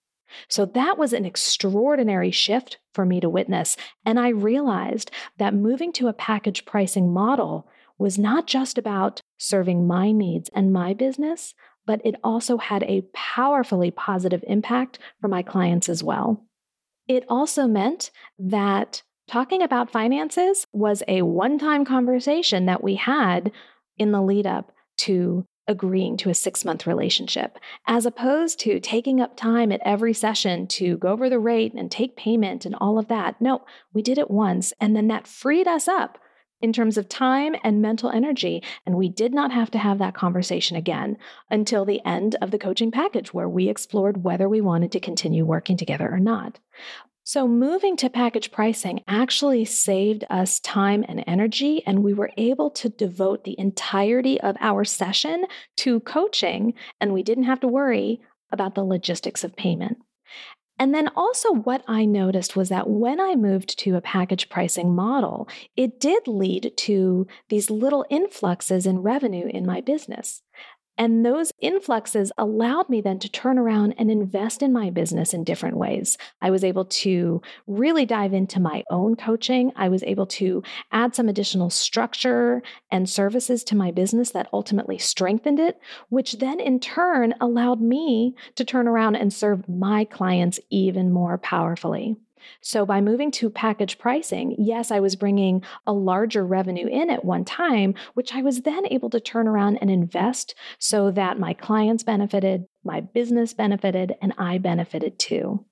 So 0.48 0.66
that 0.66 0.98
was 0.98 1.14
an 1.14 1.26
extraordinary 1.26 2.32
shift 2.32 2.78
for 2.94 3.06
me 3.06 3.20
to 3.20 3.30
witness. 3.30 3.78
And 4.06 4.20
I 4.20 4.30
realized 4.30 5.12
that 5.38 5.54
moving 5.54 5.92
to 5.94 6.08
a 6.08 6.14
package 6.14 6.66
pricing 6.66 7.14
model 7.14 7.68
was 7.98 8.18
not 8.18 8.48
just 8.48 8.78
about 8.78 9.22
serving 9.38 9.86
my 9.86 10.12
needs 10.12 10.50
and 10.54 10.74
my 10.74 10.94
business, 10.94 11.54
but 11.86 12.02
it 12.06 12.16
also 12.24 12.58
had 12.58 12.84
a 12.84 13.04
powerfully 13.14 13.92
positive 13.92 14.44
impact 14.48 15.00
for 15.20 15.28
my 15.28 15.42
clients 15.42 15.90
as 15.90 16.04
well. 16.04 16.46
It 17.08 17.26
also 17.28 17.68
meant 17.68 18.12
that 18.38 19.02
talking 19.28 19.62
about 19.62 19.92
finances 19.92 20.66
was 20.72 21.04
a 21.08 21.24
one 21.24 21.58
time 21.60 21.86
conversation 21.86 22.66
that 22.68 22.84
we 22.84 22.96
had 22.96 23.52
in 23.98 24.12
the 24.12 24.22
lead 24.22 24.48
up 24.48 24.72
to 24.98 25.46
agreeing 25.70 26.18
to 26.18 26.30
a 26.30 26.34
six 26.34 26.66
month 26.66 26.86
relationship, 26.86 27.58
as 27.88 28.06
opposed 28.06 28.60
to 28.60 28.82
taking 28.82 29.22
up 29.22 29.38
time 29.38 29.72
at 29.72 29.82
every 29.86 30.14
session 30.14 30.68
to 30.68 30.98
go 30.98 31.10
over 31.10 31.30
the 31.30 31.40
rate 31.40 31.74
and 31.74 31.90
take 31.90 32.18
payment 32.18 32.66
and 32.66 32.76
all 32.76 33.00
of 33.00 33.08
that. 33.08 33.40
No, 33.40 33.64
we 33.94 34.02
did 34.02 34.18
it 34.18 34.30
once, 34.30 34.74
and 34.82 34.96
then 34.96 35.08
that 35.08 35.28
freed 35.28 35.68
us 35.68 35.88
up 35.88 36.18
in 36.62 36.74
terms 36.74 36.98
of 36.98 37.08
time 37.08 37.56
and 37.64 37.82
mental 37.82 38.10
energy. 38.10 38.62
And 38.86 38.96
we 38.96 39.08
did 39.08 39.34
not 39.34 39.52
have 39.52 39.72
to 39.72 39.78
have 39.78 40.00
that 40.00 40.14
conversation 40.14 40.76
again 40.76 41.18
until 41.50 41.86
the 41.86 42.06
end 42.06 42.36
of 42.42 42.52
the 42.52 42.60
coaching 42.60 42.92
package, 42.92 43.34
where 43.34 43.48
we 43.48 43.70
explored 43.70 44.24
whether 44.24 44.50
we 44.50 44.60
wanted 44.60 44.92
to 44.94 45.00
continue 45.00 45.46
working 45.46 45.78
together 45.78 46.10
or 46.12 46.20
not. 46.20 46.60
So, 47.32 47.48
moving 47.48 47.96
to 47.98 48.10
package 48.10 48.52
pricing 48.52 49.04
actually 49.08 49.64
saved 49.64 50.26
us 50.32 50.60
time 50.60 51.06
and 51.08 51.24
energy, 51.28 51.84
and 51.86 52.04
we 52.04 52.12
were 52.12 52.32
able 52.38 52.72
to 52.72 52.90
devote 52.90 53.44
the 53.44 53.54
entirety 53.60 54.42
of 54.42 54.58
our 54.60 54.84
session 54.84 55.46
to 55.78 56.00
coaching, 56.00 56.74
and 57.00 57.14
we 57.14 57.22
didn't 57.22 57.44
have 57.44 57.60
to 57.60 57.68
worry 57.68 58.20
about 58.52 58.74
the 58.74 58.84
logistics 58.84 59.44
of 59.44 59.56
payment. 59.56 60.00
And 60.80 60.92
then 60.92 61.08
also, 61.16 61.54
what 61.54 61.84
I 61.88 62.06
noticed 62.06 62.56
was 62.56 62.70
that 62.70 62.90
when 62.90 63.20
I 63.20 63.36
moved 63.36 63.78
to 63.78 63.96
a 63.96 64.02
package 64.02 64.50
pricing 64.50 64.96
model, 64.96 65.48
it 65.78 66.00
did 66.00 66.28
lead 66.28 66.74
to 66.78 67.28
these 67.50 67.70
little 67.70 68.08
influxes 68.10 68.88
in 68.88 69.04
revenue 69.04 69.46
in 69.46 69.68
my 69.68 69.82
business. 69.82 70.42
And 71.00 71.26
those 71.26 71.54
influxes 71.62 72.30
allowed 72.38 72.90
me 72.90 73.00
then 73.00 73.20
to 73.20 73.30
turn 73.30 73.58
around 73.58 73.96
and 73.98 74.12
invest 74.12 74.62
in 74.62 74.74
my 74.74 74.90
business 74.90 75.34
in 75.34 75.46
different 75.46 75.78
ways. 75.78 76.18
I 76.42 76.52
was 76.52 76.66
able 76.66 76.84
to 76.86 77.42
really 77.68 78.06
dive 78.06 78.34
into 78.34 78.60
my 78.60 78.84
own 78.92 79.16
coaching. 79.16 79.72
I 79.78 79.88
was 79.88 80.04
able 80.04 80.28
to 80.28 80.62
add 80.92 81.16
some 81.16 81.30
additional 81.30 81.70
structure 81.70 82.62
and 82.92 83.10
services 83.10 83.64
to 83.64 83.78
my 83.78 83.92
business 83.92 84.32
that 84.32 84.50
ultimately 84.52 84.98
strengthened 84.98 85.60
it, 85.60 85.80
which 86.10 86.34
then 86.34 86.60
in 86.60 86.82
turn 86.82 87.34
allowed 87.40 87.80
me 87.80 88.36
to 88.56 88.66
turn 88.66 88.86
around 88.86 89.16
and 89.16 89.34
serve 89.34 89.70
my 89.70 90.04
clients 90.04 90.60
even 90.70 91.14
more 91.14 91.38
powerfully. 91.38 92.18
So, 92.62 92.86
by 92.86 93.02
moving 93.02 93.32
to 93.32 93.50
package 93.50 93.98
pricing, 93.98 94.56
yes, 94.58 94.92
I 94.92 95.00
was 95.00 95.16
bringing 95.16 95.64
a 95.86 95.94
larger 95.94 96.46
revenue 96.46 96.88
in 96.88 97.10
at 97.10 97.26
one 97.26 97.46
time, 97.46 97.96
which 98.14 98.34
I 98.34 98.42
was 98.42 98.62
then 98.62 98.86
able 98.92 99.10
to 99.12 99.20
turn 99.20 99.48
around 99.48 99.78
and 99.78 99.90
invest 99.90 100.56
so 100.80 101.12
that 101.12 101.40
my 101.40 101.54
clients 101.54 102.04
benefited, 102.04 102.66
my 102.84 103.02
business 103.02 103.54
benefited, 103.54 104.16
and 104.22 104.34
I 104.38 104.58
benefited 104.58 105.20
too. 105.20 105.66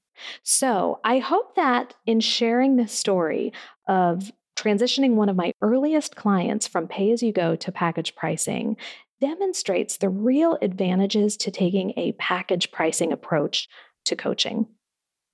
So, 0.44 1.00
I 1.04 1.20
hope 1.20 1.56
that 1.56 1.94
in 2.06 2.20
sharing 2.20 2.76
this 2.76 2.92
story 2.92 3.54
of 3.88 4.32
transitioning 4.58 5.14
one 5.14 5.30
of 5.30 5.36
my 5.36 5.54
earliest 5.62 6.16
clients 6.16 6.68
from 6.68 6.88
pay 6.88 7.12
as 7.12 7.22
you 7.22 7.32
go 7.32 7.56
to 7.56 7.72
package 7.72 8.16
pricing 8.16 8.76
demonstrates 9.22 9.98
the 9.98 10.10
real 10.10 10.58
advantages 10.62 11.38
to 11.38 11.52
taking 11.52 11.94
a 11.98 12.12
package 12.14 12.72
pricing 12.72 13.12
approach 13.12 13.68
to 14.06 14.16
coaching. 14.16 14.68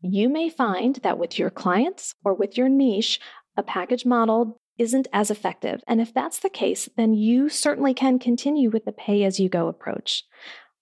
You 0.04 0.28
may 0.28 0.50
find 0.50 0.98
that 0.98 1.18
with 1.18 1.40
your 1.40 1.50
clients 1.50 2.14
or 2.26 2.34
with 2.34 2.58
your 2.58 2.68
niche, 2.68 3.22
a 3.56 3.64
package 3.64 4.06
model 4.06 4.60
isn't 4.78 5.08
as 5.14 5.32
effective. 5.32 5.82
And 5.88 6.02
if 6.02 6.14
that's 6.14 6.40
the 6.40 6.50
case, 6.50 6.90
then 6.98 7.14
you 7.14 7.48
certainly 7.48 7.94
can 7.94 8.20
continue 8.20 8.70
with 8.70 8.84
the 8.84 8.92
pay 8.92 9.24
as 9.24 9.40
you 9.40 9.48
go 9.48 9.68
approach. 9.68 10.26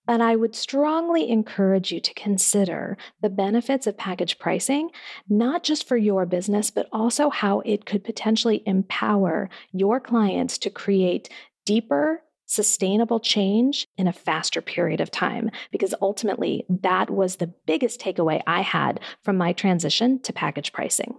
But 0.08 0.22
I 0.22 0.36
would 0.36 0.56
strongly 0.56 1.30
encourage 1.30 1.92
you 1.92 2.00
to 2.00 2.14
consider 2.16 2.98
the 3.22 3.30
benefits 3.30 3.86
of 3.86 3.98
package 3.98 4.40
pricing, 4.40 4.90
not 5.30 5.64
just 5.64 5.88
for 5.88 5.98
your 5.98 6.26
business, 6.26 6.72
but 6.72 6.88
also 6.92 7.30
how 7.30 7.60
it 7.60 7.86
could 7.86 8.04
potentially 8.04 8.64
empower 8.66 9.50
your 9.72 10.00
clients 10.00 10.58
to 10.60 10.72
create 10.72 11.30
deeper, 11.66 12.24
sustainable 12.52 13.20
change 13.20 13.88
in 13.98 14.08
a 14.08 14.14
faster 14.14 14.62
period 14.62 15.00
of 15.02 15.10
time. 15.10 15.50
Because 15.72 15.96
ultimately, 16.02 16.66
that 16.70 17.10
was 17.10 17.38
the 17.38 17.54
biggest 17.66 18.02
takeaway 18.02 18.42
I 18.46 18.62
had 18.62 19.00
from 19.24 19.38
my 19.38 19.54
transition 19.54 20.20
to 20.22 20.34
package 20.34 20.74
pricing. 20.74 21.16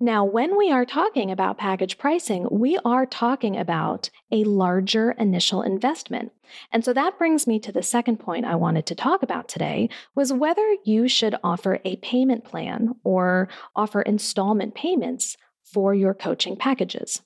Now, 0.00 0.24
when 0.24 0.58
we 0.58 0.72
are 0.72 0.84
talking 0.84 1.30
about 1.30 1.56
package 1.56 1.98
pricing, 1.98 2.48
we 2.50 2.76
are 2.84 3.06
talking 3.06 3.56
about 3.56 4.10
a 4.32 4.42
larger 4.42 5.12
initial 5.12 5.62
investment. 5.62 6.32
And 6.72 6.84
so 6.84 6.92
that 6.92 7.16
brings 7.16 7.46
me 7.46 7.60
to 7.60 7.72
the 7.72 7.82
second 7.82 8.18
point 8.18 8.44
I 8.44 8.56
wanted 8.56 8.86
to 8.86 8.94
talk 8.96 9.22
about 9.22 9.48
today 9.48 9.88
was 10.14 10.32
whether 10.32 10.76
you 10.84 11.06
should 11.06 11.36
offer 11.44 11.80
a 11.84 11.96
payment 11.96 12.44
plan 12.44 12.96
or 13.04 13.48
offer 13.76 14.02
installment 14.02 14.74
payments 14.74 15.36
for 15.62 15.94
your 15.94 16.12
coaching 16.12 16.56
packages. 16.56 17.22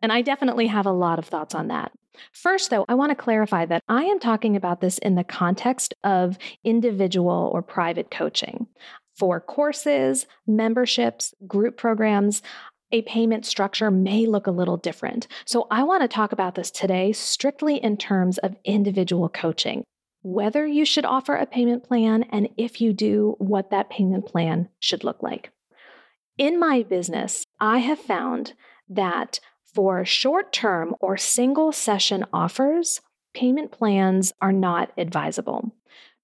And 0.00 0.10
I 0.10 0.22
definitely 0.22 0.68
have 0.68 0.86
a 0.86 0.92
lot 0.92 1.18
of 1.18 1.26
thoughts 1.26 1.54
on 1.54 1.68
that. 1.68 1.92
First, 2.32 2.70
though, 2.70 2.84
I 2.88 2.94
want 2.94 3.10
to 3.10 3.16
clarify 3.16 3.66
that 3.66 3.82
I 3.88 4.04
am 4.04 4.18
talking 4.18 4.56
about 4.56 4.80
this 4.80 4.98
in 4.98 5.14
the 5.14 5.24
context 5.24 5.94
of 6.04 6.38
individual 6.64 7.50
or 7.52 7.62
private 7.62 8.10
coaching. 8.10 8.66
For 9.16 9.40
courses, 9.40 10.26
memberships, 10.46 11.34
group 11.46 11.76
programs, 11.76 12.42
a 12.92 13.02
payment 13.02 13.44
structure 13.44 13.90
may 13.90 14.26
look 14.26 14.46
a 14.46 14.52
little 14.52 14.76
different. 14.76 15.26
So, 15.44 15.66
I 15.70 15.82
want 15.82 16.02
to 16.02 16.08
talk 16.08 16.32
about 16.32 16.54
this 16.54 16.70
today 16.70 17.12
strictly 17.12 17.76
in 17.76 17.96
terms 17.96 18.38
of 18.38 18.56
individual 18.64 19.28
coaching. 19.28 19.84
Whether 20.22 20.66
you 20.66 20.84
should 20.84 21.04
offer 21.04 21.34
a 21.34 21.46
payment 21.46 21.84
plan, 21.84 22.24
and 22.30 22.48
if 22.56 22.80
you 22.80 22.92
do, 22.92 23.36
what 23.38 23.70
that 23.70 23.90
payment 23.90 24.26
plan 24.26 24.68
should 24.80 25.04
look 25.04 25.22
like. 25.22 25.50
In 26.38 26.58
my 26.58 26.82
business, 26.82 27.44
I 27.60 27.78
have 27.78 27.98
found 27.98 28.54
that 28.88 29.40
for 29.74 30.04
short 30.04 30.52
term 30.52 30.94
or 31.00 31.16
single 31.16 31.72
session 31.72 32.24
offers, 32.32 33.00
payment 33.34 33.70
plans 33.70 34.32
are 34.40 34.52
not 34.52 34.92
advisable. 34.96 35.72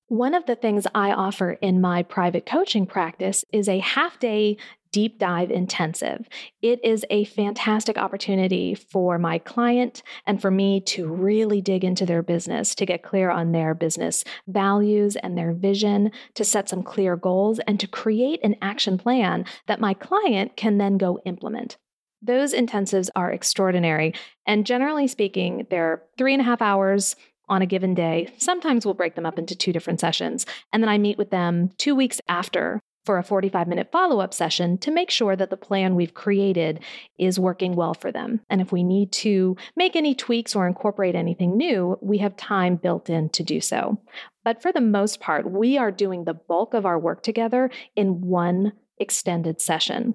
One 0.08 0.34
of 0.34 0.46
the 0.46 0.56
things 0.56 0.86
I 0.94 1.12
offer 1.12 1.52
in 1.52 1.80
my 1.80 2.02
private 2.02 2.46
coaching 2.46 2.86
practice 2.86 3.44
is 3.52 3.68
a 3.68 3.78
half 3.78 4.18
day 4.18 4.58
deep 4.94 5.18
dive 5.18 5.50
intensive. 5.50 6.28
It 6.62 6.78
is 6.84 7.04
a 7.10 7.24
fantastic 7.24 7.98
opportunity 7.98 8.76
for 8.76 9.18
my 9.18 9.38
client 9.38 10.04
and 10.24 10.40
for 10.40 10.52
me 10.52 10.80
to 10.82 11.08
really 11.08 11.60
dig 11.60 11.82
into 11.82 12.06
their 12.06 12.22
business, 12.22 12.76
to 12.76 12.86
get 12.86 13.02
clear 13.02 13.28
on 13.28 13.50
their 13.50 13.74
business 13.74 14.22
values 14.46 15.16
and 15.16 15.36
their 15.36 15.52
vision, 15.52 16.12
to 16.34 16.44
set 16.44 16.68
some 16.68 16.84
clear 16.84 17.16
goals, 17.16 17.58
and 17.66 17.80
to 17.80 17.88
create 17.88 18.38
an 18.44 18.54
action 18.62 18.96
plan 18.96 19.44
that 19.66 19.80
my 19.80 19.94
client 19.94 20.56
can 20.56 20.78
then 20.78 20.96
go 20.96 21.18
implement. 21.24 21.76
Those 22.24 22.54
intensives 22.54 23.10
are 23.14 23.30
extraordinary. 23.30 24.14
And 24.46 24.64
generally 24.64 25.06
speaking, 25.06 25.66
they're 25.68 26.02
three 26.16 26.32
and 26.32 26.40
a 26.40 26.44
half 26.44 26.62
hours 26.62 27.16
on 27.50 27.60
a 27.60 27.66
given 27.66 27.94
day. 27.94 28.32
Sometimes 28.38 28.86
we'll 28.86 28.94
break 28.94 29.14
them 29.14 29.26
up 29.26 29.38
into 29.38 29.54
two 29.54 29.72
different 29.72 30.00
sessions. 30.00 30.46
And 30.72 30.82
then 30.82 30.88
I 30.88 30.96
meet 30.96 31.18
with 31.18 31.30
them 31.30 31.70
two 31.76 31.94
weeks 31.94 32.20
after 32.26 32.80
for 33.04 33.18
a 33.18 33.22
45 33.22 33.68
minute 33.68 33.92
follow 33.92 34.20
up 34.20 34.32
session 34.32 34.78
to 34.78 34.90
make 34.90 35.10
sure 35.10 35.36
that 35.36 35.50
the 35.50 35.58
plan 35.58 35.94
we've 35.94 36.14
created 36.14 36.80
is 37.18 37.38
working 37.38 37.76
well 37.76 37.92
for 37.92 38.10
them. 38.10 38.40
And 38.48 38.62
if 38.62 38.72
we 38.72 38.82
need 38.82 39.12
to 39.12 39.56
make 39.76 39.94
any 39.94 40.14
tweaks 40.14 40.56
or 40.56 40.66
incorporate 40.66 41.14
anything 41.14 41.58
new, 41.58 41.98
we 42.00 42.18
have 42.18 42.36
time 42.36 42.76
built 42.76 43.10
in 43.10 43.28
to 43.30 43.42
do 43.42 43.60
so. 43.60 43.98
But 44.42 44.62
for 44.62 44.72
the 44.72 44.80
most 44.80 45.20
part, 45.20 45.50
we 45.50 45.76
are 45.76 45.90
doing 45.90 46.24
the 46.24 46.32
bulk 46.32 46.72
of 46.72 46.86
our 46.86 46.98
work 46.98 47.22
together 47.22 47.70
in 47.94 48.22
one 48.22 48.72
extended 48.98 49.60
session. 49.60 50.14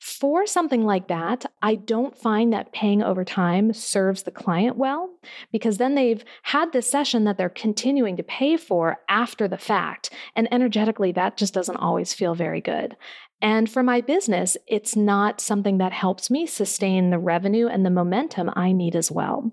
For 0.00 0.46
something 0.46 0.86
like 0.86 1.08
that, 1.08 1.44
I 1.60 1.74
don't 1.74 2.16
find 2.16 2.54
that 2.54 2.72
paying 2.72 3.02
over 3.02 3.22
time 3.22 3.74
serves 3.74 4.22
the 4.22 4.30
client 4.30 4.78
well 4.78 5.10
because 5.52 5.76
then 5.76 5.94
they've 5.94 6.24
had 6.44 6.72
this 6.72 6.90
session 6.90 7.24
that 7.24 7.36
they're 7.36 7.50
continuing 7.50 8.16
to 8.16 8.22
pay 8.22 8.56
for 8.56 9.00
after 9.10 9.46
the 9.46 9.58
fact. 9.58 10.08
And 10.34 10.50
energetically, 10.50 11.12
that 11.12 11.36
just 11.36 11.52
doesn't 11.52 11.76
always 11.76 12.14
feel 12.14 12.34
very 12.34 12.62
good. 12.62 12.96
And 13.42 13.70
for 13.70 13.82
my 13.82 14.00
business, 14.00 14.56
it's 14.66 14.96
not 14.96 15.38
something 15.38 15.76
that 15.78 15.92
helps 15.92 16.30
me 16.30 16.46
sustain 16.46 17.10
the 17.10 17.18
revenue 17.18 17.66
and 17.66 17.84
the 17.84 17.90
momentum 17.90 18.50
I 18.56 18.72
need 18.72 18.96
as 18.96 19.10
well. 19.10 19.52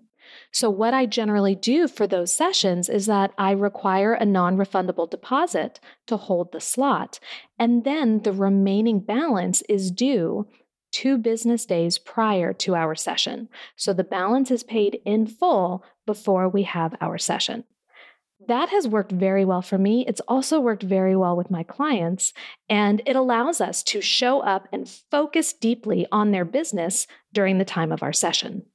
So, 0.51 0.69
what 0.69 0.93
I 0.93 1.05
generally 1.05 1.55
do 1.55 1.87
for 1.87 2.07
those 2.07 2.35
sessions 2.35 2.89
is 2.89 3.05
that 3.05 3.33
I 3.37 3.51
require 3.51 4.13
a 4.13 4.25
non 4.25 4.57
refundable 4.57 5.09
deposit 5.09 5.79
to 6.07 6.17
hold 6.17 6.51
the 6.51 6.61
slot. 6.61 7.19
And 7.59 7.83
then 7.83 8.23
the 8.23 8.31
remaining 8.31 8.99
balance 8.99 9.61
is 9.69 9.91
due 9.91 10.47
two 10.91 11.17
business 11.17 11.65
days 11.65 11.97
prior 11.97 12.53
to 12.53 12.75
our 12.75 12.95
session. 12.95 13.49
So, 13.75 13.93
the 13.93 14.03
balance 14.03 14.51
is 14.51 14.63
paid 14.63 15.01
in 15.05 15.27
full 15.27 15.83
before 16.05 16.47
we 16.49 16.63
have 16.63 16.95
our 17.01 17.17
session. 17.17 17.65
That 18.47 18.69
has 18.69 18.87
worked 18.87 19.11
very 19.11 19.43
well 19.43 19.61
for 19.61 19.77
me. 19.77 20.05
It's 20.07 20.21
also 20.27 20.59
worked 20.59 20.83
very 20.83 21.15
well 21.15 21.35
with 21.35 21.51
my 21.51 21.63
clients, 21.63 22.33
and 22.69 23.01
it 23.05 23.15
allows 23.15 23.59
us 23.59 23.83
to 23.83 23.99
show 23.99 24.41
up 24.41 24.67
and 24.71 24.87
focus 24.87 25.53
deeply 25.53 26.05
on 26.11 26.31
their 26.31 26.45
business 26.45 27.07
during 27.33 27.57
the 27.57 27.65
time 27.65 27.91
of 27.91 28.03
our 28.03 28.13
session. 28.13 28.65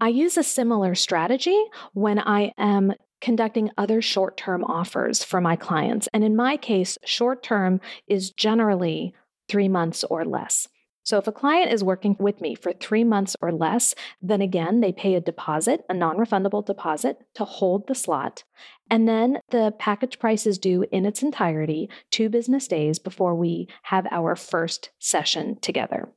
I 0.00 0.08
use 0.08 0.36
a 0.36 0.42
similar 0.42 0.94
strategy 0.94 1.58
when 1.92 2.18
I 2.18 2.52
am 2.58 2.92
conducting 3.20 3.70
other 3.78 4.02
short 4.02 4.36
term 4.36 4.64
offers 4.64 5.24
for 5.24 5.40
my 5.40 5.56
clients. 5.56 6.08
And 6.12 6.22
in 6.22 6.36
my 6.36 6.56
case, 6.56 6.98
short 7.04 7.42
term 7.42 7.80
is 8.06 8.30
generally 8.30 9.14
three 9.48 9.68
months 9.68 10.04
or 10.04 10.24
less. 10.24 10.68
So 11.04 11.18
if 11.18 11.26
a 11.26 11.32
client 11.32 11.70
is 11.70 11.84
working 11.84 12.16
with 12.18 12.40
me 12.40 12.54
for 12.54 12.72
three 12.72 13.04
months 13.04 13.36
or 13.42 13.52
less, 13.52 13.94
then 14.22 14.40
again, 14.40 14.80
they 14.80 14.90
pay 14.90 15.14
a 15.14 15.20
deposit, 15.20 15.84
a 15.88 15.94
non 15.94 16.16
refundable 16.16 16.64
deposit 16.64 17.18
to 17.34 17.44
hold 17.44 17.86
the 17.86 17.94
slot. 17.94 18.44
And 18.90 19.06
then 19.06 19.38
the 19.50 19.74
package 19.78 20.18
price 20.18 20.46
is 20.46 20.58
due 20.58 20.86
in 20.90 21.04
its 21.04 21.22
entirety 21.22 21.90
two 22.10 22.30
business 22.30 22.66
days 22.66 22.98
before 22.98 23.34
we 23.34 23.68
have 23.84 24.06
our 24.10 24.34
first 24.34 24.90
session 24.98 25.58
together. 25.60 26.08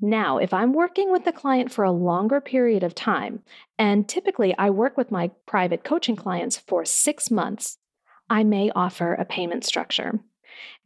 Now, 0.00 0.38
if 0.38 0.52
I'm 0.52 0.72
working 0.72 1.12
with 1.12 1.24
the 1.24 1.32
client 1.32 1.70
for 1.72 1.84
a 1.84 1.92
longer 1.92 2.40
period 2.40 2.82
of 2.82 2.94
time, 2.94 3.42
and 3.78 4.08
typically 4.08 4.54
I 4.58 4.70
work 4.70 4.96
with 4.96 5.10
my 5.10 5.30
private 5.46 5.84
coaching 5.84 6.16
clients 6.16 6.56
for 6.56 6.84
six 6.84 7.30
months, 7.30 7.78
I 8.28 8.44
may 8.44 8.70
offer 8.74 9.14
a 9.14 9.24
payment 9.24 9.64
structure. 9.64 10.20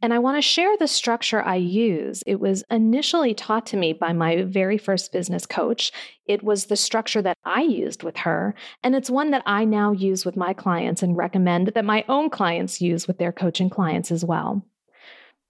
And 0.01 0.13
I 0.13 0.19
want 0.19 0.37
to 0.37 0.41
share 0.41 0.77
the 0.77 0.87
structure 0.87 1.41
I 1.41 1.55
use. 1.55 2.23
It 2.25 2.39
was 2.39 2.63
initially 2.69 3.33
taught 3.33 3.65
to 3.67 3.77
me 3.77 3.93
by 3.93 4.13
my 4.13 4.43
very 4.43 4.77
first 4.77 5.11
business 5.11 5.45
coach. 5.45 5.91
It 6.25 6.43
was 6.43 6.65
the 6.65 6.75
structure 6.75 7.21
that 7.21 7.37
I 7.43 7.61
used 7.61 8.03
with 8.03 8.17
her, 8.17 8.55
and 8.83 8.95
it's 8.95 9.09
one 9.09 9.31
that 9.31 9.43
I 9.45 9.65
now 9.65 9.91
use 9.91 10.25
with 10.25 10.37
my 10.37 10.53
clients 10.53 11.03
and 11.03 11.17
recommend 11.17 11.67
that 11.67 11.85
my 11.85 12.05
own 12.07 12.29
clients 12.29 12.81
use 12.81 13.07
with 13.07 13.17
their 13.17 13.31
coaching 13.31 13.69
clients 13.69 14.11
as 14.11 14.23
well. 14.23 14.65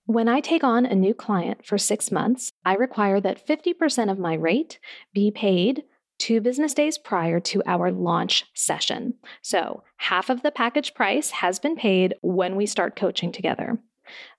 When 0.08 0.30
I 0.30 0.40
take 0.40 0.64
on 0.64 0.86
a 0.86 0.96
new 0.96 1.14
client 1.14 1.66
for 1.66 1.78
six 1.78 2.14
months, 2.14 2.54
I 2.64 2.76
require 2.76 3.20
that 3.20 3.46
50% 3.46 4.10
of 4.10 4.18
my 4.18 4.36
rate 4.36 4.80
be 5.14 5.32
paid 5.32 5.84
two 6.18 6.40
business 6.40 6.74
days 6.74 6.98
prior 6.98 7.42
to 7.42 7.62
our 7.66 7.92
launch 7.92 8.46
session. 8.54 9.16
So, 9.42 9.84
half 9.98 10.30
of 10.30 10.44
the 10.44 10.52
package 10.52 10.94
price 10.94 11.32
has 11.32 11.60
been 11.60 11.76
paid 11.76 12.16
when 12.22 12.56
we 12.56 12.66
start 12.66 12.96
coaching 12.96 13.34
together. 13.34 13.80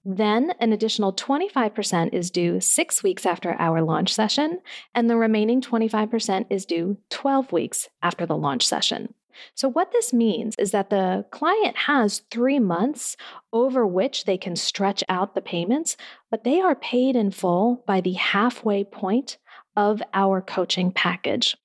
Then 0.07 0.55
an 0.59 0.73
additional 0.73 1.13
25% 1.13 2.15
is 2.15 2.31
due 2.31 2.61
six 2.61 3.03
weeks 3.03 3.27
after 3.27 3.53
our 3.59 3.83
launch 3.83 4.15
session, 4.15 4.61
and 4.95 5.11
the 5.11 5.19
remaining 5.19 5.61
25% 5.61 6.47
is 6.49 6.65
due 6.65 6.97
12 7.11 7.53
weeks 7.53 7.91
after 8.03 8.25
the 8.25 8.39
launch 8.39 8.67
session. 8.67 9.13
So, 9.55 9.69
what 9.69 9.93
this 9.93 10.13
means 10.13 10.55
is 10.59 10.71
that 10.73 10.91
the 10.91 11.25
client 11.31 11.77
has 11.77 12.23
three 12.31 12.59
months 12.59 13.17
over 13.53 13.87
which 13.87 14.25
they 14.25 14.39
can 14.39 14.57
stretch 14.57 15.03
out 15.09 15.35
the 15.35 15.41
payments, 15.41 15.97
but 16.31 16.45
they 16.45 16.61
are 16.61 16.75
paid 16.75 17.17
in 17.17 17.31
full 17.31 17.83
by 17.87 18.01
the 18.01 18.15
halfway 18.15 18.85
point 18.85 19.39
of 19.77 20.03
our 20.13 20.41
coaching 20.41 20.91
package 20.91 21.57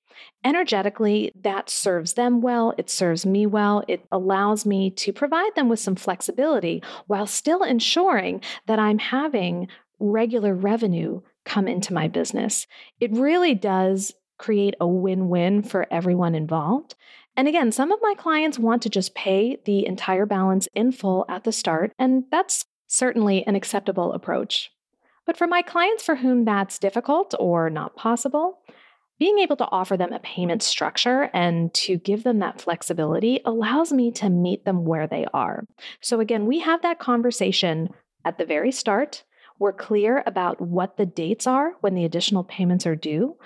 energetically, 0.44 1.32
that 1.42 1.70
serves 1.70 2.14
them 2.14 2.40
well. 2.40 2.74
It 2.76 2.90
serves 2.90 3.24
me 3.24 3.46
well. 3.46 3.82
It 3.88 4.04
allows 4.12 4.66
me 4.66 4.90
to 4.90 5.12
provide 5.12 5.54
them 5.54 5.68
with 5.68 5.80
some 5.80 5.96
flexibility 5.96 6.82
while 7.06 7.26
still 7.26 7.62
ensuring 7.62 8.42
that 8.66 8.78
I'm 8.78 8.98
having 8.98 9.68
regular 9.98 10.54
revenue 10.54 11.22
come 11.44 11.66
into 11.66 11.94
my 11.94 12.08
business. 12.08 12.66
It 13.00 13.12
really 13.12 13.54
does 13.54 14.12
create 14.38 14.74
a 14.80 14.86
win 14.86 15.28
win 15.28 15.62
for 15.62 15.86
everyone 15.90 16.34
involved. 16.34 16.94
And 17.36 17.48
again, 17.48 17.72
some 17.72 17.90
of 17.90 17.98
my 18.02 18.14
clients 18.16 18.58
want 18.58 18.82
to 18.82 18.88
just 18.88 19.14
pay 19.14 19.58
the 19.64 19.86
entire 19.86 20.26
balance 20.26 20.68
in 20.74 20.92
full 20.92 21.24
at 21.28 21.44
the 21.44 21.52
start, 21.52 21.92
and 21.98 22.24
that's 22.30 22.64
certainly 22.86 23.44
an 23.46 23.56
acceptable 23.56 24.12
approach. 24.12 24.70
But 25.26 25.36
for 25.36 25.46
my 25.46 25.62
clients 25.62 26.04
for 26.04 26.16
whom 26.16 26.44
that's 26.44 26.78
difficult 26.78 27.34
or 27.38 27.70
not 27.70 27.96
possible, 27.96 28.58
being 29.18 29.38
able 29.38 29.56
to 29.56 29.68
offer 29.70 29.96
them 29.96 30.12
a 30.12 30.18
payment 30.18 30.62
structure 30.62 31.30
and 31.32 31.72
to 31.74 31.96
give 31.96 32.24
them 32.24 32.40
that 32.40 32.60
flexibility 32.60 33.40
allows 33.44 33.92
me 33.92 34.10
to 34.12 34.28
meet 34.28 34.64
them 34.64 34.84
where 34.84 35.06
they 35.06 35.24
are. 35.32 35.64
So, 36.00 36.20
again, 36.20 36.46
we 36.46 36.60
have 36.60 36.82
that 36.82 36.98
conversation 36.98 37.90
at 38.24 38.38
the 38.38 38.44
very 38.44 38.72
start. 38.72 39.24
We're 39.58 39.72
clear 39.72 40.22
about 40.26 40.60
what 40.60 40.96
the 40.96 41.06
dates 41.06 41.46
are 41.46 41.74
when 41.80 41.94
the 41.94 42.04
additional 42.04 42.42
payments 42.42 42.86
are 42.86 42.96
due. 42.96 43.36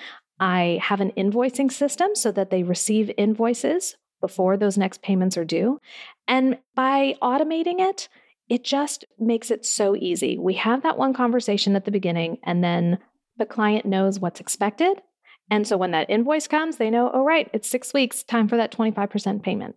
I 0.41 0.79
have 0.83 1.01
an 1.01 1.13
invoicing 1.17 1.71
system 1.71 2.15
so 2.15 2.33
that 2.33 2.51
they 2.51 2.63
receive 2.63 3.11
invoices 3.17 3.97
before 4.21 4.57
those 4.57 4.79
next 4.79 5.03
payments 5.03 5.37
are 5.37 5.45
due. 5.45 5.81
And 6.27 6.59
by 6.75 7.15
automating 7.23 7.81
it, 7.81 8.09
it 8.49 8.65
just 8.65 9.05
makes 9.19 9.51
it 9.51 9.67
so 9.67 9.95
easy. 9.97 10.39
We 10.39 10.55
have 10.55 10.83
that 10.83 10.99
one 10.99 11.13
conversation 11.13 11.77
at 11.77 11.85
the 11.85 11.91
beginning, 11.91 12.39
and 12.43 12.65
then 12.65 12.99
the 13.37 13.47
client 13.47 13.85
knows 13.85 14.19
what's 14.19 14.41
expected 14.41 15.03
and 15.51 15.67
so 15.67 15.77
when 15.77 15.93
that 15.93 16.11
invoice 16.11 16.47
comes, 16.47 16.77
they 16.77 16.91
know, 16.91 17.11
oh, 17.13 17.25
right, 17.25 17.49
it's 17.53 17.69
six 17.69 17.95
weeks, 17.95 18.23
time 18.23 18.49
for 18.49 18.57
that 18.57 18.73
25% 18.73 19.43
payment. 19.43 19.77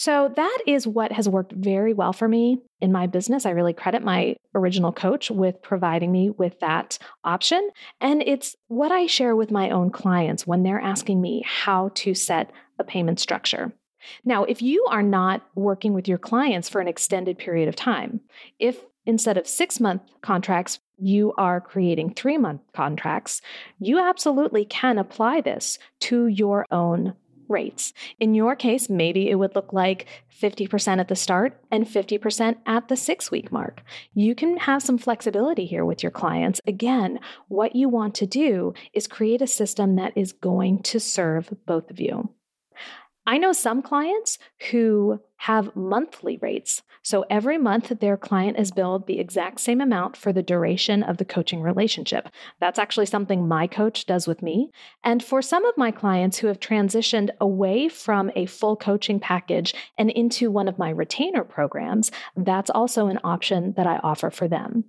So 0.00 0.32
that 0.34 0.58
is 0.66 0.86
what 0.86 1.12
has 1.12 1.28
worked 1.28 1.52
very 1.52 1.92
well 1.92 2.14
for 2.14 2.26
me 2.26 2.62
in 2.80 2.90
my 2.90 3.06
business. 3.06 3.44
I 3.44 3.50
really 3.50 3.74
credit 3.74 4.02
my 4.02 4.34
original 4.54 4.92
coach 4.92 5.30
with 5.30 5.60
providing 5.60 6.10
me 6.10 6.30
with 6.30 6.58
that 6.60 6.96
option. 7.22 7.68
And 8.00 8.22
it's 8.22 8.56
what 8.68 8.90
I 8.90 9.04
share 9.04 9.36
with 9.36 9.50
my 9.50 9.68
own 9.68 9.90
clients 9.90 10.46
when 10.46 10.62
they're 10.62 10.80
asking 10.80 11.20
me 11.20 11.44
how 11.44 11.90
to 11.96 12.14
set 12.14 12.50
a 12.78 12.84
payment 12.84 13.20
structure. 13.20 13.74
Now, 14.24 14.44
if 14.44 14.62
you 14.62 14.86
are 14.88 15.02
not 15.02 15.42
working 15.54 15.92
with 15.92 16.08
your 16.08 16.16
clients 16.16 16.70
for 16.70 16.80
an 16.80 16.88
extended 16.88 17.36
period 17.36 17.68
of 17.68 17.76
time, 17.76 18.20
if 18.58 18.80
instead 19.04 19.36
of 19.36 19.46
six 19.46 19.80
month 19.80 20.00
contracts, 20.22 20.78
you 20.96 21.34
are 21.36 21.60
creating 21.60 22.14
three 22.14 22.38
month 22.38 22.62
contracts, 22.72 23.42
you 23.78 23.98
absolutely 23.98 24.64
can 24.64 24.96
apply 24.96 25.42
this 25.42 25.78
to 26.00 26.26
your 26.26 26.64
own 26.70 27.12
rates. 27.50 27.92
In 28.18 28.34
your 28.34 28.56
case, 28.56 28.88
maybe 28.88 29.28
it 29.28 29.34
would 29.34 29.54
look 29.54 29.72
like 29.72 30.06
50% 30.40 30.98
at 30.98 31.08
the 31.08 31.16
start 31.16 31.60
and 31.70 31.86
50% 31.86 32.56
at 32.64 32.88
the 32.88 32.96
six 32.96 33.30
week 33.30 33.52
mark. 33.52 33.82
You 34.14 34.34
can 34.34 34.56
have 34.58 34.82
some 34.82 34.96
flexibility 34.96 35.66
here 35.66 35.84
with 35.84 36.02
your 36.02 36.12
clients. 36.12 36.60
Again, 36.66 37.20
what 37.48 37.76
you 37.76 37.88
want 37.88 38.14
to 38.16 38.26
do 38.26 38.72
is 38.92 39.06
create 39.06 39.42
a 39.42 39.46
system 39.46 39.96
that 39.96 40.12
is 40.16 40.32
going 40.32 40.82
to 40.84 41.00
serve 41.00 41.52
both 41.66 41.90
of 41.90 42.00
you. 42.00 42.30
I 43.26 43.38
know 43.38 43.52
some 43.52 43.82
clients 43.82 44.38
who 44.70 45.20
have 45.36 45.76
monthly 45.76 46.38
rates. 46.38 46.82
So 47.02 47.24
every 47.30 47.56
month, 47.56 48.00
their 48.00 48.16
client 48.18 48.58
is 48.58 48.70
billed 48.70 49.06
the 49.06 49.18
exact 49.18 49.60
same 49.60 49.80
amount 49.80 50.16
for 50.16 50.32
the 50.32 50.42
duration 50.42 51.02
of 51.02 51.16
the 51.16 51.24
coaching 51.24 51.62
relationship. 51.62 52.28
That's 52.60 52.78
actually 52.78 53.06
something 53.06 53.48
my 53.48 53.66
coach 53.66 54.04
does 54.04 54.26
with 54.26 54.42
me. 54.42 54.70
And 55.02 55.22
for 55.22 55.40
some 55.40 55.64
of 55.64 55.78
my 55.78 55.90
clients 55.90 56.38
who 56.38 56.48
have 56.48 56.60
transitioned 56.60 57.30
away 57.40 57.88
from 57.88 58.30
a 58.36 58.46
full 58.46 58.76
coaching 58.76 59.18
package 59.18 59.74
and 59.96 60.10
into 60.10 60.50
one 60.50 60.68
of 60.68 60.78
my 60.78 60.90
retainer 60.90 61.42
programs, 61.42 62.10
that's 62.36 62.70
also 62.70 63.06
an 63.06 63.18
option 63.24 63.72
that 63.76 63.86
I 63.86 63.96
offer 64.02 64.30
for 64.30 64.46
them. 64.46 64.84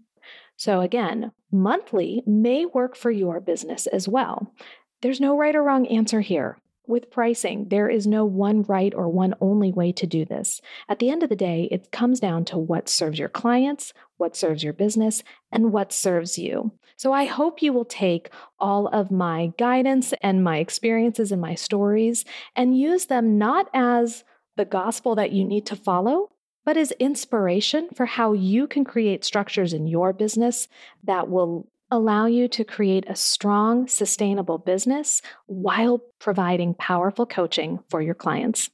So 0.58 0.82
again, 0.82 1.32
monthly 1.52 2.24
may 2.28 2.66
work 2.66 2.96
for 2.96 3.10
your 3.10 3.40
business 3.40 3.88
as 3.88 4.08
well. 4.08 4.54
There's 5.02 5.22
no 5.22 5.38
right 5.38 5.56
or 5.56 5.64
wrong 5.64 5.88
answer 5.88 6.22
here 6.22 6.58
with 6.88 7.12
pricing, 7.12 7.70
there 7.70 7.90
is 7.90 8.08
no 8.08 8.26
one 8.26 8.64
right 8.64 8.94
or 8.94 9.08
one 9.08 9.36
only 9.40 9.72
way 9.72 9.92
to 9.94 10.08
do 10.08 10.26
this. 10.26 10.62
At 10.90 11.00
the 11.00 11.10
end 11.10 11.24
of 11.24 11.30
the 11.30 11.36
day, 11.36 11.68
it 11.72 11.92
comes 11.92 12.20
down 12.20 12.46
to 12.46 12.58
what 12.58 12.90
serves 12.90 13.20
your 13.20 13.30
clients, 13.30 13.94
what 14.18 14.36
serves 14.36 14.64
your 14.64 14.74
business, 14.74 15.24
and 15.52 15.72
what 15.72 15.94
serves 15.94 16.38
you. 16.38 16.72
So 16.98 17.14
I 17.14 17.26
hope 17.26 17.62
you 17.62 17.74
will 17.74 17.86
take 17.86 18.30
all 18.60 18.88
of 18.88 19.10
my 19.10 19.54
guidance 19.58 20.14
and 20.22 20.44
my 20.44 20.58
experiences 20.58 21.32
and 21.32 21.42
my 21.42 21.56
stories 21.56 22.26
and 22.56 22.78
use 22.78 23.06
them 23.06 23.38
not 23.38 23.70
as 23.74 24.24
the 24.58 24.66
gospel 24.66 25.16
that 25.16 25.32
you 25.32 25.44
need 25.44 25.66
to 25.68 25.76
follow, 25.76 26.30
but 26.64 26.78
as 26.78 26.92
inspiration 26.94 27.90
for 27.96 28.06
how 28.06 28.34
you 28.34 28.68
can 28.68 28.84
create 28.84 29.26
structures 29.26 29.74
in 29.74 29.88
your 29.88 30.14
business 30.14 30.68
that 31.04 31.28
will 31.28 31.71
allow 31.92 32.26
you 32.26 32.48
to 32.48 32.64
create 32.64 33.06
a 33.08 33.16
strong, 33.16 33.88
sustainable 33.88 34.58
business 34.58 35.22
while 35.46 36.02
providing 36.20 36.74
powerful 36.74 37.26
coaching 37.26 37.80
for 37.90 38.02
your 38.02 38.16
clients. 38.16 38.70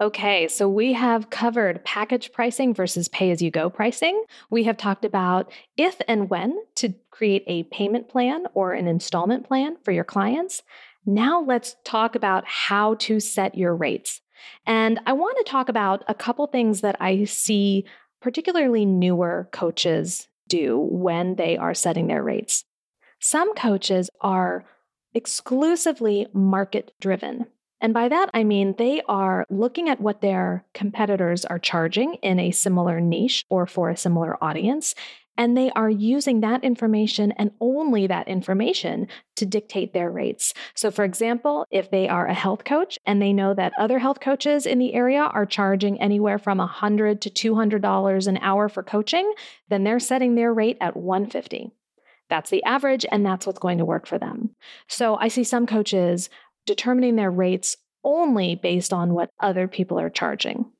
Okay, 0.00 0.48
so 0.48 0.68
we 0.68 0.94
have 0.94 1.30
covered 1.30 1.84
package 1.84 2.32
pricing 2.32 2.74
versus 2.74 3.08
pay 3.08 3.30
as 3.30 3.40
you 3.40 3.52
go 3.52 3.70
pricing. 3.70 4.24
We 4.50 4.64
have 4.64 4.76
talked 4.76 5.04
about 5.04 5.52
if 5.76 6.00
and 6.08 6.28
when 6.28 6.58
to 6.76 6.94
create 7.10 7.44
a 7.46 7.64
payment 7.64 8.08
plan 8.08 8.46
or 8.54 8.72
an 8.72 8.88
installment 8.88 9.46
plan 9.46 9.76
for 9.84 9.92
your 9.92 10.02
clients. 10.02 10.62
Now 11.06 11.40
let's 11.42 11.76
talk 11.84 12.16
about 12.16 12.44
how 12.46 12.94
to 12.94 13.20
set 13.20 13.56
your 13.56 13.76
rates. 13.76 14.20
And 14.66 14.98
I 15.06 15.12
want 15.12 15.36
to 15.38 15.50
talk 15.50 15.68
about 15.68 16.02
a 16.08 16.14
couple 16.14 16.46
things 16.48 16.80
that 16.80 16.96
I 16.98 17.24
see 17.24 17.84
particularly 18.20 18.84
newer 18.84 19.48
coaches 19.52 20.26
do 20.52 20.78
when 20.78 21.36
they 21.36 21.56
are 21.56 21.74
setting 21.74 22.06
their 22.08 22.22
rates. 22.22 22.64
Some 23.20 23.54
coaches 23.54 24.10
are 24.20 24.64
exclusively 25.14 26.26
market 26.34 26.92
driven. 27.00 27.46
And 27.80 27.94
by 27.94 28.08
that, 28.08 28.30
I 28.34 28.44
mean 28.44 28.74
they 28.76 29.02
are 29.08 29.46
looking 29.50 29.88
at 29.88 30.00
what 30.00 30.20
their 30.20 30.64
competitors 30.74 31.44
are 31.44 31.58
charging 31.58 32.14
in 32.14 32.38
a 32.38 32.50
similar 32.50 33.00
niche 33.00 33.44
or 33.48 33.66
for 33.66 33.90
a 33.90 33.96
similar 33.96 34.42
audience 34.44 34.94
and 35.36 35.56
they 35.56 35.70
are 35.70 35.90
using 35.90 36.40
that 36.40 36.62
information 36.62 37.32
and 37.32 37.50
only 37.60 38.06
that 38.06 38.28
information 38.28 39.08
to 39.36 39.46
dictate 39.46 39.92
their 39.92 40.10
rates. 40.10 40.52
So, 40.74 40.90
for 40.90 41.04
example, 41.04 41.66
if 41.70 41.90
they 41.90 42.08
are 42.08 42.26
a 42.26 42.34
health 42.34 42.64
coach 42.64 42.98
and 43.06 43.20
they 43.20 43.32
know 43.32 43.54
that 43.54 43.72
other 43.78 43.98
health 43.98 44.20
coaches 44.20 44.66
in 44.66 44.78
the 44.78 44.94
area 44.94 45.20
are 45.20 45.46
charging 45.46 46.00
anywhere 46.00 46.38
from 46.38 46.58
100 46.58 47.20
to 47.22 47.30
$200 47.30 48.26
an 48.26 48.36
hour 48.38 48.68
for 48.68 48.82
coaching, 48.82 49.32
then 49.68 49.84
they're 49.84 50.00
setting 50.00 50.34
their 50.34 50.52
rate 50.52 50.78
at 50.80 50.96
150. 50.96 51.72
That's 52.28 52.50
the 52.50 52.64
average, 52.64 53.04
and 53.10 53.24
that's 53.24 53.46
what's 53.46 53.58
going 53.58 53.78
to 53.78 53.84
work 53.84 54.06
for 54.06 54.18
them. 54.18 54.50
So, 54.88 55.16
I 55.16 55.28
see 55.28 55.44
some 55.44 55.66
coaches 55.66 56.28
determining 56.66 57.16
their 57.16 57.30
rates 57.30 57.76
only 58.04 58.54
based 58.54 58.92
on 58.92 59.14
what 59.14 59.30
other 59.40 59.68
people 59.68 59.98
are 59.98 60.10
charging. 60.10 60.70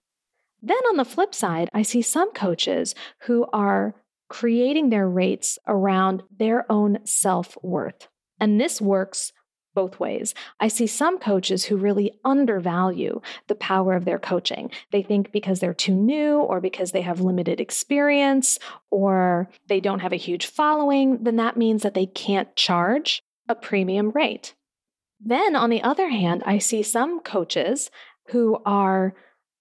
Then 0.61 0.79
on 0.91 0.97
the 0.97 1.05
flip 1.05 1.35
side, 1.35 1.69
I 1.75 1.83
see 1.83 2.03
some 2.03 2.33
coaches 2.33 2.95
who 3.23 3.47
are 3.53 3.95
creating 4.33 4.89
their 4.89 5.07
rates 5.07 5.59
around 5.69 6.23
their 6.39 6.65
own 6.73 6.99
self 7.05 7.59
worth. 7.63 8.09
And 8.41 8.59
this 8.59 8.81
works 8.81 9.31
both 9.75 10.01
ways. 10.01 10.33
I 10.59 10.69
see 10.69 10.87
some 10.87 11.19
coaches 11.19 11.67
who 11.67 11.77
really 11.77 12.13
undervalue 12.25 13.21
the 13.49 13.55
power 13.55 13.95
of 13.95 14.07
their 14.07 14.19
coaching. 14.19 14.71
They 14.91 15.03
think 15.03 15.33
because 15.33 15.61
they're 15.61 15.75
too 15.75 15.95
new 15.95 16.39
or 16.39 16.63
because 16.63 16.93
they 16.93 17.03
have 17.03 17.21
limited 17.21 17.61
experience 17.61 18.59
or 18.91 19.51
they 19.69 19.81
don't 19.81 20.01
have 20.01 20.15
a 20.15 20.25
huge 20.29 20.47
following, 20.47 21.25
then 21.25 21.37
that 21.37 21.59
means 21.59 21.83
that 21.83 21.93
they 21.93 22.07
can't 22.07 22.57
charge 22.57 23.23
a 23.51 23.55
premium 23.55 24.13
rate. 24.13 24.55
Then, 25.21 25.55
on 25.55 25.69
the 25.69 25.83
other 25.83 26.09
hand, 26.09 26.43
I 26.47 26.57
see 26.57 26.83
some 26.83 27.21
coaches 27.21 27.91
who 28.29 28.63
are 28.65 29.15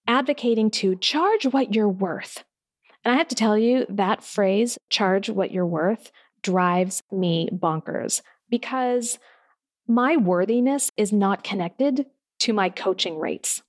advocating 0.07 0.71
to 0.71 0.95
charge 0.95 1.45
what 1.45 1.75
you're 1.75 1.89
worth. 1.89 2.45
And 3.04 3.14
I 3.14 3.18
have 3.18 3.28
to 3.30 3.36
tell 3.36 3.58
you, 3.58 3.86
that 3.90 4.24
phrase, 4.24 4.78
charge 4.90 5.30
what 5.30 5.52
you're 5.52 5.66
worth, 5.66 6.12
drives 6.44 7.04
me 7.12 7.50
bonkers 7.52 8.22
because 8.50 9.20
my 9.88 10.18
worthiness 10.18 10.92
is 10.98 11.12
not 11.12 11.44
connected 11.44 12.06
to 12.40 12.54
my 12.54 12.70
coaching 12.70 13.20
rates. 13.20 13.62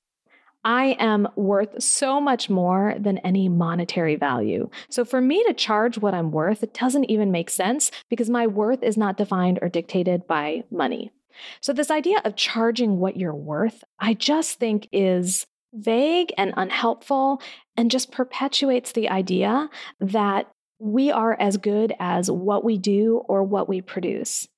I 0.64 0.96
am 1.00 1.28
worth 1.34 1.82
so 1.82 2.20
much 2.20 2.48
more 2.48 2.94
than 2.98 3.18
any 3.18 3.48
monetary 3.48 4.14
value. 4.14 4.70
So 4.90 5.04
for 5.04 5.20
me 5.20 5.42
to 5.44 5.54
charge 5.54 5.98
what 5.98 6.14
I'm 6.14 6.30
worth, 6.30 6.62
it 6.62 6.72
doesn't 6.74 7.10
even 7.10 7.32
make 7.32 7.50
sense 7.50 7.90
because 8.08 8.30
my 8.30 8.46
worth 8.46 8.82
is 8.82 8.96
not 8.96 9.16
defined 9.16 9.58
or 9.60 9.68
dictated 9.68 10.26
by 10.28 10.62
money. 10.70 11.10
So 11.60 11.72
this 11.72 11.90
idea 11.90 12.20
of 12.24 12.36
charging 12.36 12.98
what 12.98 13.16
you're 13.16 13.34
worth, 13.34 13.82
I 13.98 14.14
just 14.14 14.60
think 14.60 14.88
is 14.92 15.46
vague 15.72 16.32
and 16.36 16.52
unhelpful 16.56 17.40
and 17.76 17.90
just 17.90 18.12
perpetuates 18.12 18.92
the 18.92 19.08
idea 19.08 19.68
that 20.00 20.50
we 20.78 21.10
are 21.10 21.36
as 21.40 21.56
good 21.56 21.94
as 22.00 22.30
what 22.30 22.64
we 22.64 22.76
do 22.76 23.22
or 23.28 23.42
what 23.42 23.68
we 23.68 23.80
produce. 23.80 24.48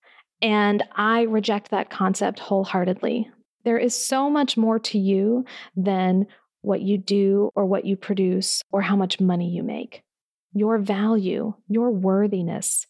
And 0.41 0.83
I 0.97 1.23
reject 1.23 1.71
that 1.71 1.91
concept 1.91 2.39
wholeheartedly. 2.39 3.31
There 3.65 3.79
is 3.79 3.95
so 3.95 4.29
much 4.29 4.57
more 4.57 4.79
to 4.79 4.99
you 4.99 5.45
than 5.77 6.27
what 6.63 6.81
you 6.81 6.99
do 6.99 7.51
or 7.55 7.67
what 7.67 7.85
you 7.85 7.97
produce 7.97 8.63
or 8.73 8.83
how 8.83 8.97
much 8.97 9.21
money 9.21 9.51
you 9.51 9.63
make. 9.63 10.03
Your 10.55 10.79
value, 10.79 11.55
your 11.69 11.91
worthiness 11.91 12.87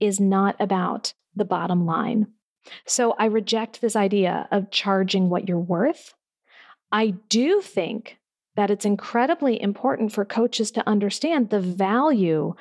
is 0.00 0.20
not 0.20 0.56
about 0.60 1.14
the 1.34 1.44
bottom 1.44 1.86
line. 1.86 2.26
So 2.86 3.12
I 3.18 3.26
reject 3.26 3.80
this 3.80 3.96
idea 3.96 4.48
of 4.50 4.70
charging 4.70 5.28
what 5.28 5.48
you're 5.48 5.58
worth. 5.58 6.14
I 6.92 7.14
do 7.28 7.60
think 7.60 8.18
that 8.56 8.70
it's 8.70 8.84
incredibly 8.84 9.60
important 9.60 10.12
for 10.12 10.24
coaches 10.24 10.70
to 10.72 10.88
understand 10.88 11.50
the 11.50 11.60
value 11.60 12.54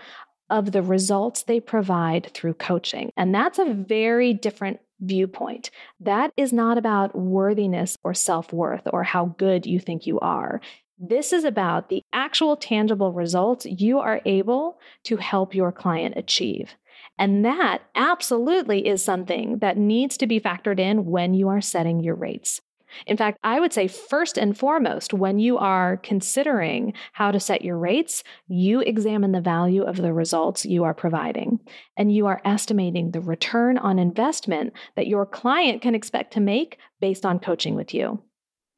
of 0.50 0.72
the 0.72 0.82
results 0.82 1.44
they 1.44 1.60
provide 1.60 2.32
through 2.34 2.56
coaching. 2.56 3.12
And 3.16 3.34
that's 3.34 3.60
a 3.60 3.74
very 3.74 4.34
different 4.34 4.80
viewpoint. 5.00 5.70
That 6.00 6.32
is 6.38 6.54
not 6.54 6.78
about 6.78 7.16
worthiness 7.16 7.98
or 8.04 8.14
self 8.14 8.54
worth 8.54 8.88
or 8.92 9.04
how 9.04 9.36
good 9.38 9.66
you 9.66 9.80
think 9.80 10.06
you 10.06 10.20
are. 10.20 10.62
This 11.00 11.34
is 11.34 11.44
about 11.44 11.90
the 11.90 12.04
actual 12.14 12.56
tangible 12.56 13.12
results 13.12 13.66
you 13.66 14.00
are 14.00 14.22
able 14.26 14.80
to 15.06 15.18
help 15.18 15.56
your 15.56 15.72
client 15.72 16.16
achieve. 16.18 16.76
And 17.18 17.44
that 17.46 17.80
absolutely 17.96 18.88
is 18.88 19.04
something 19.04 19.60
that 19.60 19.78
needs 19.78 20.18
to 20.18 20.28
be 20.28 20.40
factored 20.40 20.80
in 20.80 21.06
when 21.06 21.34
you 21.34 21.50
are 21.50 21.62
setting 21.62 22.00
your 22.00 22.16
rates. 22.16 22.62
In 23.06 23.18
fact, 23.18 23.40
I 23.44 23.60
would 23.60 23.74
say 23.74 23.88
first 23.88 24.38
and 24.38 24.58
foremost, 24.58 25.14
when 25.14 25.40
you 25.40 25.58
are 25.58 25.98
considering 25.98 26.94
how 27.14 27.32
to 27.32 27.40
set 27.40 27.64
your 27.64 27.78
rates, 27.78 28.24
you 28.48 28.82
examine 28.82 29.32
the 29.32 29.42
value 29.42 29.84
of 29.84 29.98
the 29.98 30.14
results 30.14 30.66
you 30.66 30.84
are 30.84 30.94
providing 30.94 31.60
and 31.98 32.14
you 32.14 32.28
are 32.28 32.42
estimating 32.46 33.12
the 33.12 33.22
return 33.22 33.78
on 33.78 34.00
investment 34.00 34.74
that 34.96 35.08
your 35.08 35.26
client 35.26 35.82
can 35.82 35.96
expect 35.96 36.34
to 36.34 36.40
make 36.40 36.78
based 37.00 37.26
on 37.26 37.40
coaching 37.40 37.76
with 37.76 37.94
you. 37.94 38.22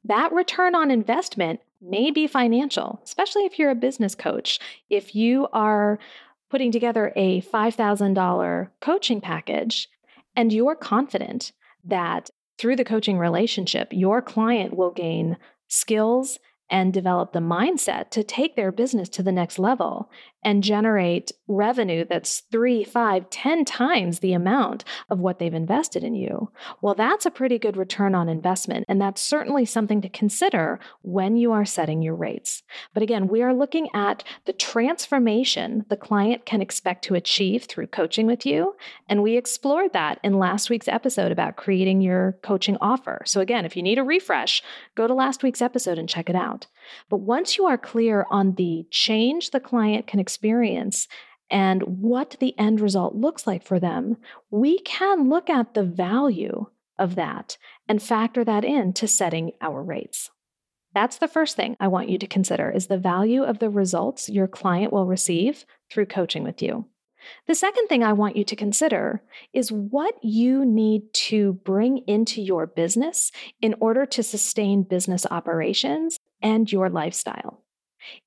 That 0.04 0.32
return 0.32 0.74
on 0.74 0.90
investment 0.90 1.60
may 1.80 2.10
be 2.10 2.26
financial, 2.26 3.00
especially 3.04 3.44
if 3.44 3.58
you're 3.58 3.70
a 3.70 3.74
business 3.74 4.14
coach. 4.14 4.58
If 4.88 5.14
you 5.14 5.48
are 5.52 5.98
putting 6.50 6.70
together 6.70 7.12
a 7.16 7.40
$5,000 7.42 8.68
coaching 8.80 9.20
package 9.20 9.88
and 10.34 10.52
you're 10.52 10.76
confident 10.76 11.52
that 11.84 12.30
through 12.58 12.76
the 12.76 12.84
coaching 12.84 13.18
relationship, 13.18 13.88
your 13.90 14.22
client 14.22 14.76
will 14.76 14.90
gain 14.90 15.36
skills 15.68 16.38
and 16.70 16.92
develop 16.92 17.32
the 17.32 17.38
mindset 17.38 18.10
to 18.10 18.24
take 18.24 18.56
their 18.56 18.72
business 18.72 19.08
to 19.08 19.22
the 19.22 19.32
next 19.32 19.58
level 19.58 20.10
and 20.46 20.62
generate 20.62 21.32
revenue 21.48 22.04
that's 22.08 22.44
three, 22.52 22.84
five, 22.84 23.28
ten 23.30 23.64
times 23.64 24.20
the 24.20 24.32
amount 24.32 24.84
of 25.10 25.18
what 25.18 25.40
they've 25.40 25.52
invested 25.52 26.04
in 26.04 26.14
you. 26.14 26.52
Well, 26.80 26.94
that's 26.94 27.26
a 27.26 27.32
pretty 27.32 27.58
good 27.58 27.76
return 27.76 28.14
on 28.14 28.28
investment. 28.28 28.84
And 28.88 29.00
that's 29.00 29.20
certainly 29.20 29.64
something 29.64 30.00
to 30.02 30.08
consider 30.08 30.78
when 31.02 31.36
you 31.36 31.50
are 31.50 31.64
setting 31.64 32.00
your 32.00 32.14
rates. 32.14 32.62
But 32.94 33.02
again, 33.02 33.26
we 33.26 33.42
are 33.42 33.52
looking 33.52 33.88
at 33.92 34.22
the 34.44 34.52
transformation 34.52 35.84
the 35.88 35.96
client 35.96 36.46
can 36.46 36.62
expect 36.62 37.02
to 37.06 37.16
achieve 37.16 37.64
through 37.64 37.88
coaching 37.88 38.28
with 38.28 38.46
you. 38.46 38.76
And 39.08 39.24
we 39.24 39.36
explored 39.36 39.92
that 39.94 40.20
in 40.22 40.38
last 40.38 40.70
week's 40.70 40.86
episode 40.86 41.32
about 41.32 41.56
creating 41.56 42.02
your 42.02 42.38
coaching 42.42 42.76
offer. 42.80 43.22
So 43.26 43.40
again, 43.40 43.64
if 43.64 43.76
you 43.76 43.82
need 43.82 43.98
a 43.98 44.04
refresh, 44.04 44.62
go 44.94 45.08
to 45.08 45.14
last 45.14 45.42
week's 45.42 45.62
episode 45.62 45.98
and 45.98 46.08
check 46.08 46.30
it 46.30 46.36
out. 46.36 46.68
But 47.08 47.18
once 47.18 47.58
you 47.58 47.66
are 47.66 47.76
clear 47.78 48.26
on 48.30 48.54
the 48.54 48.86
change 48.90 49.50
the 49.50 49.58
client 49.58 50.06
can 50.06 50.20
experience 50.36 51.08
and 51.50 51.82
what 51.82 52.36
the 52.40 52.58
end 52.58 52.80
result 52.80 53.14
looks 53.14 53.46
like 53.46 53.62
for 53.62 53.80
them, 53.80 54.18
we 54.50 54.80
can 54.80 55.30
look 55.30 55.48
at 55.48 55.72
the 55.72 55.84
value 55.84 56.66
of 56.98 57.14
that 57.14 57.56
and 57.88 58.02
factor 58.02 58.44
that 58.44 58.64
in 58.64 58.92
to 58.92 59.08
setting 59.08 59.52
our 59.62 59.82
rates. 59.82 60.30
That's 60.94 61.16
the 61.18 61.28
first 61.28 61.56
thing 61.56 61.76
I 61.80 61.88
want 61.88 62.10
you 62.10 62.18
to 62.18 62.26
consider 62.26 62.70
is 62.70 62.86
the 62.86 62.98
value 62.98 63.44
of 63.44 63.58
the 63.58 63.70
results 63.70 64.28
your 64.28 64.48
client 64.48 64.92
will 64.92 65.06
receive 65.06 65.64
through 65.90 66.06
coaching 66.06 66.42
with 66.42 66.60
you. 66.60 66.86
The 67.46 67.54
second 67.54 67.88
thing 67.88 68.02
I 68.04 68.12
want 68.12 68.36
you 68.36 68.44
to 68.44 68.56
consider 68.56 69.22
is 69.52 69.72
what 69.72 70.14
you 70.22 70.64
need 70.64 71.12
to 71.14 71.54
bring 71.64 71.98
into 72.06 72.42
your 72.42 72.66
business 72.66 73.32
in 73.62 73.74
order 73.80 74.04
to 74.06 74.22
sustain 74.22 74.82
business 74.82 75.26
operations 75.30 76.18
and 76.42 76.70
your 76.70 76.90
lifestyle. 76.90 77.62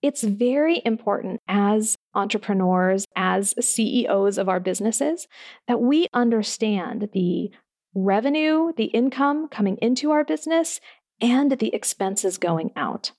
It's 0.02 0.24
very 0.24 0.82
important 0.86 1.42
as 1.48 1.98
entrepreneurs, 2.14 3.06
as 3.16 3.54
CEOs 3.60 4.38
of 4.38 4.50
our 4.50 4.60
businesses, 4.60 5.28
that 5.68 5.82
we 5.82 6.08
understand 6.14 7.10
the 7.14 7.52
revenue, 7.96 8.72
the 8.76 8.86
income 8.86 9.48
coming 9.48 9.78
into 9.82 10.12
our 10.12 10.24
business, 10.24 10.80
and 11.22 11.52
the 11.52 11.74
expenses 11.74 12.38
going 12.38 12.72
out 12.76 13.12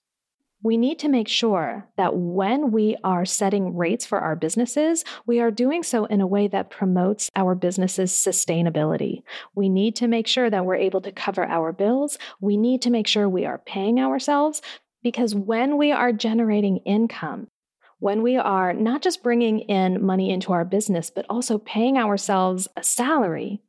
we 0.62 0.76
need 0.76 0.98
to 0.98 1.08
make 1.08 1.28
sure 1.28 1.88
that 1.96 2.16
when 2.16 2.70
we 2.70 2.96
are 3.02 3.24
setting 3.24 3.76
rates 3.76 4.04
for 4.04 4.18
our 4.18 4.36
businesses, 4.36 5.04
we 5.26 5.40
are 5.40 5.50
doing 5.50 5.82
so 5.82 6.04
in 6.04 6.20
a 6.20 6.26
way 6.26 6.48
that 6.48 6.70
promotes 6.70 7.30
our 7.34 7.54
business's 7.54 8.12
sustainability. 8.12 9.22
We 9.54 9.68
need 9.68 9.96
to 9.96 10.08
make 10.08 10.26
sure 10.26 10.50
that 10.50 10.66
we're 10.66 10.76
able 10.76 11.00
to 11.02 11.12
cover 11.12 11.44
our 11.44 11.72
bills. 11.72 12.18
We 12.40 12.56
need 12.56 12.82
to 12.82 12.90
make 12.90 13.06
sure 13.06 13.28
we 13.28 13.46
are 13.46 13.58
paying 13.58 14.00
ourselves 14.00 14.60
because 15.02 15.34
when 15.34 15.76
we 15.76 15.92
are 15.92 16.12
generating 16.12 16.78
income, 16.78 17.48
when 17.98 18.22
we 18.22 18.36
are 18.36 18.72
not 18.72 19.02
just 19.02 19.22
bringing 19.22 19.60
in 19.60 20.04
money 20.04 20.30
into 20.30 20.52
our 20.52 20.64
business, 20.64 21.10
but 21.10 21.26
also 21.28 21.58
paying 21.58 21.98
ourselves 21.98 22.66
a 22.76 22.82
salary, 22.82 23.62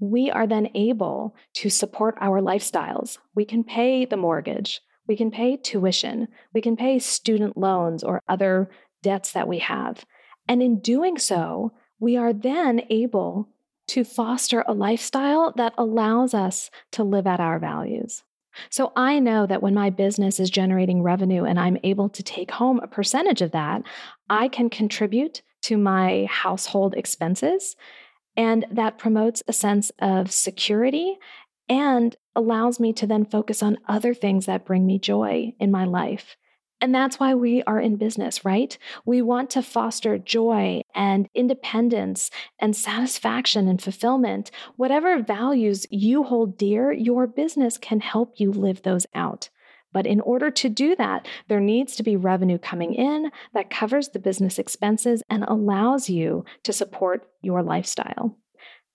we 0.00 0.30
are 0.30 0.46
then 0.46 0.68
able 0.74 1.34
to 1.54 1.70
support 1.70 2.16
our 2.20 2.40
lifestyles. 2.40 3.18
We 3.34 3.44
can 3.44 3.64
pay 3.64 4.04
the 4.04 4.16
mortgage. 4.16 4.80
We 5.06 5.16
can 5.16 5.30
pay 5.30 5.56
tuition, 5.56 6.28
we 6.52 6.60
can 6.60 6.76
pay 6.76 6.98
student 6.98 7.56
loans 7.56 8.02
or 8.02 8.22
other 8.28 8.68
debts 9.02 9.32
that 9.32 9.46
we 9.46 9.60
have. 9.60 10.04
And 10.48 10.62
in 10.62 10.80
doing 10.80 11.18
so, 11.18 11.72
we 11.98 12.16
are 12.16 12.32
then 12.32 12.82
able 12.90 13.48
to 13.88 14.04
foster 14.04 14.64
a 14.66 14.74
lifestyle 14.74 15.52
that 15.56 15.74
allows 15.78 16.34
us 16.34 16.70
to 16.92 17.04
live 17.04 17.26
at 17.26 17.40
our 17.40 17.58
values. 17.58 18.24
So 18.70 18.92
I 18.96 19.18
know 19.18 19.46
that 19.46 19.62
when 19.62 19.74
my 19.74 19.90
business 19.90 20.40
is 20.40 20.50
generating 20.50 21.02
revenue 21.02 21.44
and 21.44 21.58
I'm 21.58 21.78
able 21.82 22.08
to 22.10 22.22
take 22.22 22.50
home 22.50 22.80
a 22.80 22.86
percentage 22.86 23.42
of 23.42 23.52
that, 23.52 23.82
I 24.28 24.48
can 24.48 24.70
contribute 24.70 25.42
to 25.62 25.76
my 25.76 26.26
household 26.30 26.94
expenses. 26.94 27.76
And 28.36 28.66
that 28.70 28.98
promotes 28.98 29.42
a 29.48 29.52
sense 29.52 29.90
of 29.98 30.30
security 30.30 31.18
and 31.68 32.14
allows 32.34 32.78
me 32.78 32.92
to 32.92 33.06
then 33.06 33.24
focus 33.24 33.62
on 33.62 33.78
other 33.88 34.14
things 34.14 34.46
that 34.46 34.66
bring 34.66 34.86
me 34.86 34.98
joy 34.98 35.54
in 35.58 35.70
my 35.70 35.84
life. 35.84 36.36
And 36.80 36.94
that's 36.94 37.18
why 37.18 37.34
we 37.34 37.62
are 37.62 37.80
in 37.80 37.96
business, 37.96 38.44
right? 38.44 38.76
We 39.06 39.22
want 39.22 39.48
to 39.50 39.62
foster 39.62 40.18
joy 40.18 40.82
and 40.94 41.28
independence 41.34 42.30
and 42.58 42.76
satisfaction 42.76 43.66
and 43.66 43.80
fulfillment. 43.80 44.50
Whatever 44.76 45.22
values 45.22 45.86
you 45.90 46.24
hold 46.24 46.58
dear, 46.58 46.92
your 46.92 47.26
business 47.26 47.78
can 47.78 48.00
help 48.00 48.34
you 48.36 48.52
live 48.52 48.82
those 48.82 49.06
out. 49.14 49.48
But 49.92 50.06
in 50.06 50.20
order 50.20 50.50
to 50.50 50.68
do 50.68 50.94
that, 50.96 51.26
there 51.48 51.60
needs 51.60 51.96
to 51.96 52.02
be 52.02 52.16
revenue 52.16 52.58
coming 52.58 52.92
in 52.92 53.30
that 53.54 53.70
covers 53.70 54.10
the 54.10 54.18
business 54.18 54.58
expenses 54.58 55.22
and 55.30 55.44
allows 55.44 56.10
you 56.10 56.44
to 56.64 56.72
support 56.74 57.26
your 57.40 57.62
lifestyle. 57.62 58.36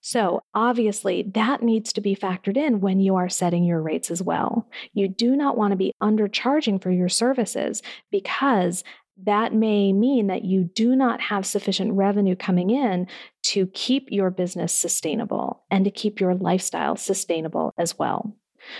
So, 0.03 0.41
obviously, 0.55 1.21
that 1.35 1.61
needs 1.61 1.93
to 1.93 2.01
be 2.01 2.15
factored 2.15 2.57
in 2.57 2.81
when 2.81 2.99
you 2.99 3.15
are 3.15 3.29
setting 3.29 3.63
your 3.63 3.81
rates 3.81 4.09
as 4.09 4.21
well. 4.21 4.67
You 4.93 5.07
do 5.07 5.35
not 5.35 5.57
want 5.57 5.71
to 5.71 5.77
be 5.77 5.93
undercharging 6.01 6.81
for 6.81 6.89
your 6.89 7.07
services 7.07 7.83
because 8.09 8.83
that 9.23 9.53
may 9.53 9.93
mean 9.93 10.25
that 10.27 10.43
you 10.43 10.63
do 10.63 10.95
not 10.95 11.21
have 11.21 11.45
sufficient 11.45 11.93
revenue 11.93 12.35
coming 12.35 12.71
in 12.71 13.05
to 13.43 13.67
keep 13.67 14.07
your 14.11 14.31
business 14.31 14.73
sustainable 14.73 15.61
and 15.69 15.85
to 15.85 15.91
keep 15.91 16.19
your 16.19 16.33
lifestyle 16.33 16.95
sustainable 16.95 17.71
as 17.77 17.99
well. 17.99 18.35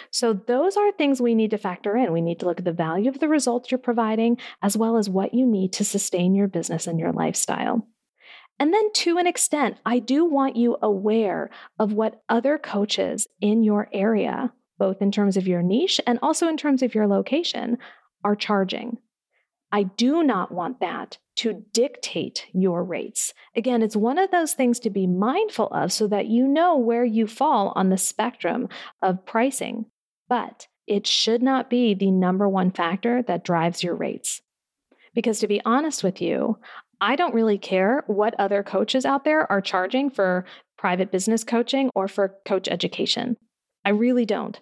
So, 0.10 0.34
those 0.34 0.76
are 0.76 0.92
things 0.92 1.22
we 1.22 1.36
need 1.36 1.52
to 1.52 1.58
factor 1.60 1.96
in. 1.96 2.12
We 2.12 2.22
need 2.22 2.40
to 2.40 2.46
look 2.48 2.60
at 2.60 2.66
the 2.66 2.74
value 2.74 3.10
of 3.10 3.20
the 3.20 3.28
results 3.28 3.70
you're 3.70 3.78
providing, 3.78 4.38
as 4.64 4.76
well 4.76 4.98
as 4.98 5.10
what 5.10 5.36
you 5.36 5.46
need 5.46 5.74
to 5.74 5.86
sustain 5.86 6.34
your 6.34 6.48
business 6.48 6.88
and 6.88 7.00
your 7.00 7.12
lifestyle. 7.12 7.88
And 8.62 8.72
then, 8.72 8.94
to 8.94 9.18
an 9.18 9.26
extent, 9.26 9.78
I 9.88 9.98
do 9.98 10.24
want 10.24 10.56
you 10.56 10.78
aware 10.84 11.50
of 11.80 11.94
what 11.94 12.22
other 12.30 12.60
coaches 12.60 13.28
in 13.42 13.64
your 13.64 13.90
area, 13.92 14.54
both 14.78 15.02
in 15.02 15.12
terms 15.12 15.36
of 15.36 15.48
your 15.48 15.64
niche 15.64 16.00
and 16.06 16.20
also 16.22 16.48
in 16.48 16.58
terms 16.58 16.84
of 16.84 16.94
your 16.94 17.08
location, 17.08 17.80
are 18.24 18.36
charging. 18.36 19.00
I 19.72 19.82
do 19.82 20.22
not 20.22 20.52
want 20.52 20.80
that 20.80 21.18
to 21.38 21.66
dictate 21.74 22.46
your 22.54 22.84
rates. 22.84 23.34
Again, 23.56 23.82
it's 23.82 23.96
one 23.96 24.20
of 24.20 24.30
those 24.30 24.54
things 24.54 24.80
to 24.82 24.92
be 24.92 25.08
mindful 25.08 25.70
of 25.70 25.92
so 25.92 26.06
that 26.10 26.28
you 26.28 26.48
know 26.48 26.78
where 26.78 27.04
you 27.04 27.26
fall 27.26 27.74
on 27.76 27.90
the 27.90 27.98
spectrum 27.98 28.70
of 29.02 29.26
pricing, 29.26 29.88
but 30.30 30.68
it 30.86 31.08
should 31.08 31.42
not 31.42 31.68
be 31.68 31.96
the 31.96 32.12
number 32.12 32.48
one 32.48 32.70
factor 32.70 33.24
that 33.24 33.44
drives 33.44 33.82
your 33.82 33.96
rates. 33.96 34.40
Because 35.16 35.40
to 35.40 35.48
be 35.48 35.64
honest 35.66 36.04
with 36.04 36.22
you, 36.22 36.60
I 37.02 37.16
don't 37.16 37.34
really 37.34 37.58
care 37.58 38.04
what 38.06 38.36
other 38.40 38.62
coaches 38.62 39.06
out 39.06 39.26
there 39.26 39.52
are 39.52 39.60
charging 39.60 40.12
for 40.12 40.46
private 40.78 41.12
business 41.12 41.44
coaching 41.44 41.90
or 41.96 42.08
for 42.08 42.36
coach 42.46 42.68
education. 42.68 43.38
I 43.84 43.90
really 43.90 44.26
don't. 44.26 44.60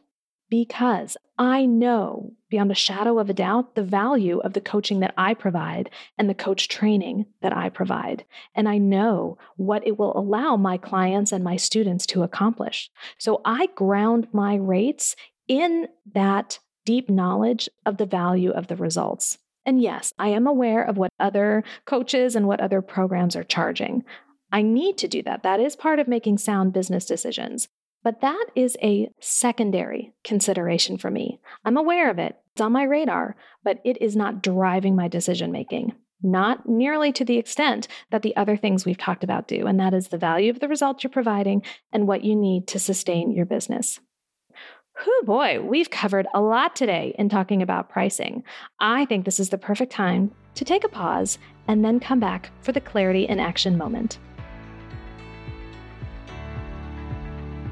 Because 0.50 1.16
I 1.38 1.66
know 1.66 2.32
beyond 2.50 2.72
a 2.72 2.76
shadow 2.76 3.20
of 3.20 3.30
a 3.30 3.34
doubt 3.34 3.76
the 3.76 3.84
value 3.84 4.40
of 4.40 4.54
the 4.54 4.62
coaching 4.62 5.02
that 5.02 5.14
I 5.18 5.34
provide 5.34 5.90
and 6.18 6.30
the 6.30 6.34
coach 6.34 6.70
training 6.70 7.26
that 7.42 7.56
I 7.56 7.70
provide. 7.70 8.26
And 8.56 8.68
I 8.68 8.78
know 8.78 9.38
what 9.58 9.86
it 9.86 10.00
will 10.00 10.18
allow 10.18 10.56
my 10.56 10.78
clients 10.78 11.32
and 11.32 11.44
my 11.44 11.58
students 11.58 12.06
to 12.08 12.24
accomplish. 12.24 12.90
So 13.20 13.42
I 13.46 13.68
ground 13.76 14.28
my 14.32 14.56
rates 14.56 15.16
in 15.48 15.88
that 16.14 16.58
deep 16.86 17.10
knowledge 17.10 17.70
of 17.86 17.98
the 17.98 18.06
value 18.06 18.52
of 18.52 18.68
the 18.68 18.76
results. 18.78 19.38
And 19.70 19.80
yes, 19.80 20.14
I 20.18 20.30
am 20.30 20.48
aware 20.48 20.82
of 20.82 20.98
what 20.98 21.14
other 21.20 21.64
coaches 21.86 22.36
and 22.36 22.48
what 22.48 22.60
other 22.60 22.82
programs 22.82 23.36
are 23.36 23.44
charging. 23.44 24.04
I 24.52 24.64
need 24.64 24.98
to 24.98 25.08
do 25.08 25.22
that. 25.22 25.44
That 25.44 25.60
is 25.60 25.76
part 25.76 26.00
of 26.00 26.08
making 26.08 26.40
sound 26.40 26.74
business 26.74 27.06
decisions. 27.06 27.68
But 28.04 28.22
that 28.22 28.48
is 28.56 28.76
a 28.82 29.12
secondary 29.20 30.12
consideration 30.24 30.98
for 30.98 31.12
me. 31.12 31.40
I'm 31.64 31.78
aware 31.78 32.10
of 32.10 32.18
it, 32.18 32.36
it's 32.54 32.62
on 32.62 32.72
my 32.72 32.82
radar, 32.82 33.36
but 33.64 33.80
it 33.86 34.02
is 34.02 34.16
not 34.16 34.42
driving 34.42 34.96
my 34.96 35.08
decision 35.08 35.52
making. 35.52 35.94
Not 36.24 36.68
nearly 36.68 37.12
to 37.12 37.24
the 37.24 37.38
extent 37.38 37.88
that 38.10 38.24
the 38.24 38.36
other 38.36 38.58
things 38.58 38.86
we've 38.86 38.98
talked 38.98 39.24
about 39.24 39.48
do, 39.48 39.68
and 39.68 39.80
that 39.80 39.94
is 39.94 40.08
the 40.08 40.18
value 40.18 40.50
of 40.50 40.62
the 40.62 40.68
results 40.68 41.04
you're 41.04 41.12
providing 41.12 41.62
and 41.94 42.08
what 42.08 42.24
you 42.24 42.36
need 42.36 42.68
to 42.70 42.80
sustain 42.80 43.34
your 43.34 43.46
business. 43.46 44.00
Whew, 45.04 45.22
boy, 45.24 45.62
we've 45.62 45.90
covered 45.90 46.28
a 46.34 46.42
lot 46.42 46.76
today 46.76 47.16
in 47.18 47.30
talking 47.30 47.62
about 47.62 47.88
pricing. 47.88 48.44
I 48.82 49.06
think 49.06 49.24
this 49.24 49.40
is 49.40 49.48
the 49.48 49.58
perfect 49.58 49.94
time 49.94 50.32
to 50.56 50.66
take 50.66 50.84
a 50.84 50.90
pause 50.90 51.38
and 51.70 51.86
then 51.86 52.02
come 52.02 52.20
back 52.20 52.52
for 52.62 52.74
the 52.74 52.82
clarity 52.82 53.24
in 53.24 53.40
action 53.40 53.78
moment. 53.78 54.20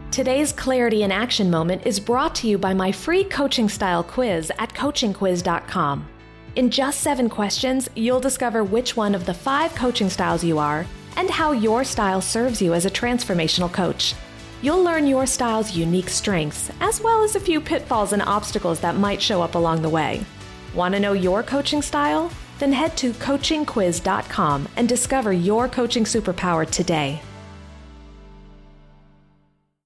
Today's 0.10 0.54
Clarity 0.54 1.04
in 1.04 1.12
Action 1.12 1.52
moment 1.52 1.86
is 1.86 2.00
brought 2.00 2.34
to 2.36 2.48
you 2.48 2.58
by 2.58 2.74
my 2.74 2.92
free 2.92 3.26
coaching 3.26 3.68
style 3.68 4.04
quiz 4.04 4.52
at 4.58 4.74
coachingquiz.com. 4.74 6.08
In 6.56 6.72
just 6.72 7.02
seven 7.02 7.30
questions, 7.30 7.90
you'll 7.94 8.22
discover 8.22 8.63
which 8.63 8.96
one 8.96 9.13
of 9.13 9.26
the 9.26 9.34
five 9.34 9.76
coaching 9.76 10.10
styles 10.10 10.44
you 10.44 10.58
are 10.58 10.88
and 11.18 11.30
how 11.30 11.52
your 11.52 11.84
style 11.84 12.22
serves 12.22 12.62
you 12.62 12.74
as 12.74 12.86
a 12.86 12.90
transformational 12.90 13.72
coach. 13.72 14.16
You'll 14.63 14.82
learn 14.82 15.06
your 15.06 15.28
style's 15.28 15.76
unique 15.76 16.10
strengths, 16.10 16.72
as 16.80 17.00
well 17.00 17.24
as 17.24 17.36
a 17.36 17.39
few 17.39 17.62
pitfalls 17.62 18.12
and 18.12 18.24
obstacles 18.24 18.80
that 18.80 18.96
might 18.96 19.22
show 19.22 19.43
up 19.43 19.54
along 19.54 19.84
the 19.84 19.89
way. 19.89 20.26
Want 20.74 20.96
to 20.96 21.00
know 21.00 21.13
your 21.13 21.43
coaching 21.43 21.84
style? 21.84 22.32
Then 22.58 22.74
head 22.74 22.98
to 22.98 23.12
coachingquiz.com 23.13 24.67
and 24.76 24.89
discover 24.89 25.32
your 25.32 25.67
coaching 25.67 26.06
superpower 26.06 26.67
today. 26.67 27.22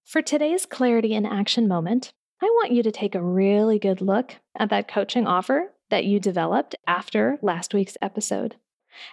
For 0.05 0.21
today's 0.21 0.65
clarity 0.65 1.13
in 1.13 1.25
action 1.25 1.67
moment, 1.67 2.13
I 2.41 2.45
want 2.45 2.71
you 2.71 2.81
to 2.81 2.91
take 2.91 3.13
a 3.13 3.21
really 3.21 3.77
good 3.77 4.01
look 4.01 4.37
at 4.57 4.69
that 4.69 4.87
coaching 4.87 5.27
offer 5.27 5.73
that 5.89 6.05
you 6.05 6.19
developed 6.19 6.75
after 6.87 7.37
last 7.41 7.73
week's 7.73 7.97
episode. 8.01 8.55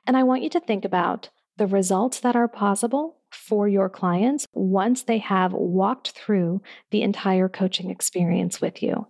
And 0.07 0.17
I 0.17 0.23
want 0.23 0.43
you 0.43 0.51
to 0.51 0.61
think 0.61 0.85
about 0.85 1.31
the 1.57 1.67
results 1.67 2.21
that 2.21 2.37
are 2.37 2.49
possible 2.49 3.18
for 3.31 3.69
your 3.69 3.89
clients 3.89 4.47
once 4.53 5.03
they 5.03 5.19
have 5.19 5.53
walked 5.53 6.11
through 6.11 6.63
the 6.91 7.03
entire 7.03 7.49
coaching 7.49 7.91
experience 7.91 8.61
with 8.61 8.83
you. 8.83 9.07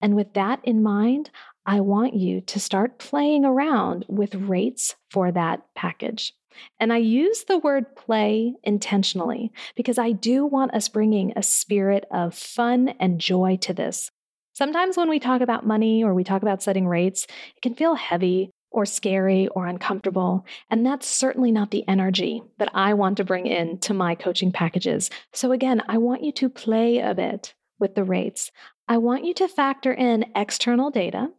And 0.00 0.16
with 0.16 0.34
that 0.34 0.60
in 0.64 0.82
mind, 0.82 1.30
I 1.64 1.80
want 1.80 2.14
you 2.14 2.40
to 2.42 2.58
start 2.58 2.98
playing 2.98 3.44
around 3.44 4.04
with 4.08 4.34
rates 4.34 4.96
for 5.10 5.30
that 5.30 5.62
package. 5.76 6.34
And 6.80 6.92
I 6.92 6.98
use 6.98 7.44
the 7.44 7.58
word 7.58 7.96
play 7.96 8.54
intentionally 8.62 9.52
because 9.76 9.98
I 9.98 10.12
do 10.12 10.44
want 10.44 10.74
us 10.74 10.88
bringing 10.88 11.32
a 11.34 11.42
spirit 11.42 12.04
of 12.10 12.34
fun 12.34 12.88
and 13.00 13.20
joy 13.20 13.58
to 13.62 13.72
this. 13.72 14.10
Sometimes 14.54 14.96
when 14.96 15.08
we 15.08 15.18
talk 15.18 15.40
about 15.40 15.66
money 15.66 16.04
or 16.04 16.12
we 16.12 16.24
talk 16.24 16.42
about 16.42 16.62
setting 16.62 16.86
rates, 16.86 17.26
it 17.56 17.62
can 17.62 17.74
feel 17.74 17.94
heavy 17.94 18.51
or 18.72 18.86
scary 18.86 19.48
or 19.48 19.66
uncomfortable. 19.66 20.44
And 20.70 20.84
that's 20.84 21.06
certainly 21.06 21.52
not 21.52 21.70
the 21.70 21.86
energy 21.88 22.42
that 22.58 22.70
I 22.74 22.94
want 22.94 23.16
to 23.18 23.24
bring 23.24 23.46
in 23.46 23.78
to 23.80 23.94
my 23.94 24.14
coaching 24.14 24.52
packages. 24.52 25.10
So 25.32 25.52
again, 25.52 25.82
I 25.88 25.98
want 25.98 26.24
you 26.24 26.32
to 26.32 26.48
play 26.48 26.98
a 26.98 27.14
bit 27.14 27.54
with 27.78 27.94
the 27.94 28.04
rates. 28.04 28.50
I 28.88 28.98
want 28.98 29.24
you 29.24 29.34
to 29.34 29.48
factor 29.48 29.92
in 29.92 30.26
external 30.34 30.90
data, 30.90 31.30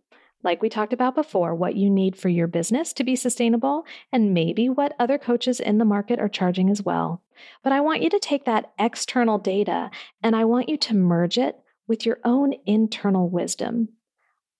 like 0.43 0.61
we 0.61 0.69
talked 0.69 0.93
about 0.93 1.15
before, 1.15 1.55
what 1.55 1.75
you 1.75 1.89
need 1.89 2.17
for 2.17 2.29
your 2.29 2.47
business 2.47 2.93
to 2.93 3.03
be 3.03 3.15
sustainable, 3.15 3.85
and 4.11 4.33
maybe 4.33 4.69
what 4.69 4.95
other 4.99 5.17
coaches 5.17 5.59
in 5.59 5.77
the 5.77 5.85
market 5.85 6.19
are 6.19 6.29
charging 6.29 6.69
as 6.69 6.83
well. 6.83 7.21
But 7.63 7.73
I 7.73 7.81
want 7.81 8.01
you 8.01 8.09
to 8.09 8.19
take 8.19 8.45
that 8.45 8.73
external 8.77 9.37
data 9.37 9.89
and 10.21 10.35
I 10.35 10.45
want 10.45 10.69
you 10.69 10.77
to 10.77 10.95
merge 10.95 11.37
it 11.37 11.57
with 11.87 12.05
your 12.05 12.19
own 12.23 12.53
internal 12.65 13.29
wisdom. 13.29 13.89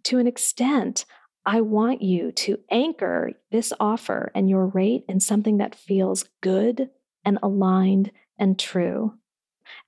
To 0.06 0.20
an 0.20 0.28
extent, 0.28 1.06
I 1.46 1.62
want 1.62 2.02
you 2.02 2.32
to 2.32 2.60
anchor 2.72 3.32
this 3.52 3.74
offer 3.80 4.32
and 4.34 4.50
your 4.50 4.68
rate 4.68 5.04
in 5.10 5.20
something 5.20 5.58
that 5.58 5.76
feels 5.76 6.26
good 6.42 6.90
and 7.26 7.38
aligned 7.44 8.12
and 8.38 8.58
true. 8.58 9.14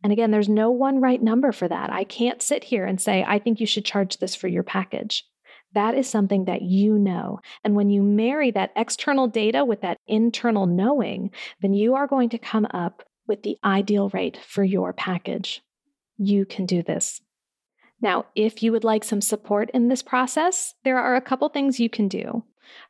And 0.03 0.11
again, 0.11 0.31
there's 0.31 0.49
no 0.49 0.71
one 0.71 1.01
right 1.01 1.21
number 1.21 1.51
for 1.51 1.67
that. 1.67 1.91
I 1.91 2.03
can't 2.03 2.41
sit 2.41 2.63
here 2.63 2.85
and 2.85 2.99
say, 2.99 3.23
I 3.27 3.39
think 3.39 3.59
you 3.59 3.65
should 3.65 3.85
charge 3.85 4.17
this 4.17 4.35
for 4.35 4.47
your 4.47 4.63
package. 4.63 5.25
That 5.73 5.95
is 5.95 6.09
something 6.09 6.45
that 6.45 6.61
you 6.61 6.97
know. 6.97 7.39
And 7.63 7.75
when 7.75 7.89
you 7.89 8.01
marry 8.01 8.51
that 8.51 8.71
external 8.75 9.27
data 9.27 9.65
with 9.65 9.81
that 9.81 9.97
internal 10.07 10.65
knowing, 10.65 11.31
then 11.61 11.73
you 11.73 11.95
are 11.95 12.07
going 12.07 12.29
to 12.29 12.37
come 12.37 12.65
up 12.71 13.03
with 13.27 13.43
the 13.43 13.57
ideal 13.63 14.09
rate 14.09 14.37
for 14.37 14.63
your 14.63 14.93
package. 14.93 15.61
You 16.17 16.45
can 16.45 16.65
do 16.65 16.81
this. 16.81 17.21
Now, 18.05 18.27
if 18.35 18.61
you 18.61 18.71
would 18.71 18.83
like 18.83 19.03
some 19.03 19.19
support 19.19 19.71
in 19.71 19.87
this 19.87 20.03
process, 20.03 20.75
there 20.83 20.99
are 20.99 21.15
a 21.15 21.21
couple 21.21 21.49
things 21.49 21.79
you 21.79 21.89
can 21.89 22.07
do. 22.07 22.43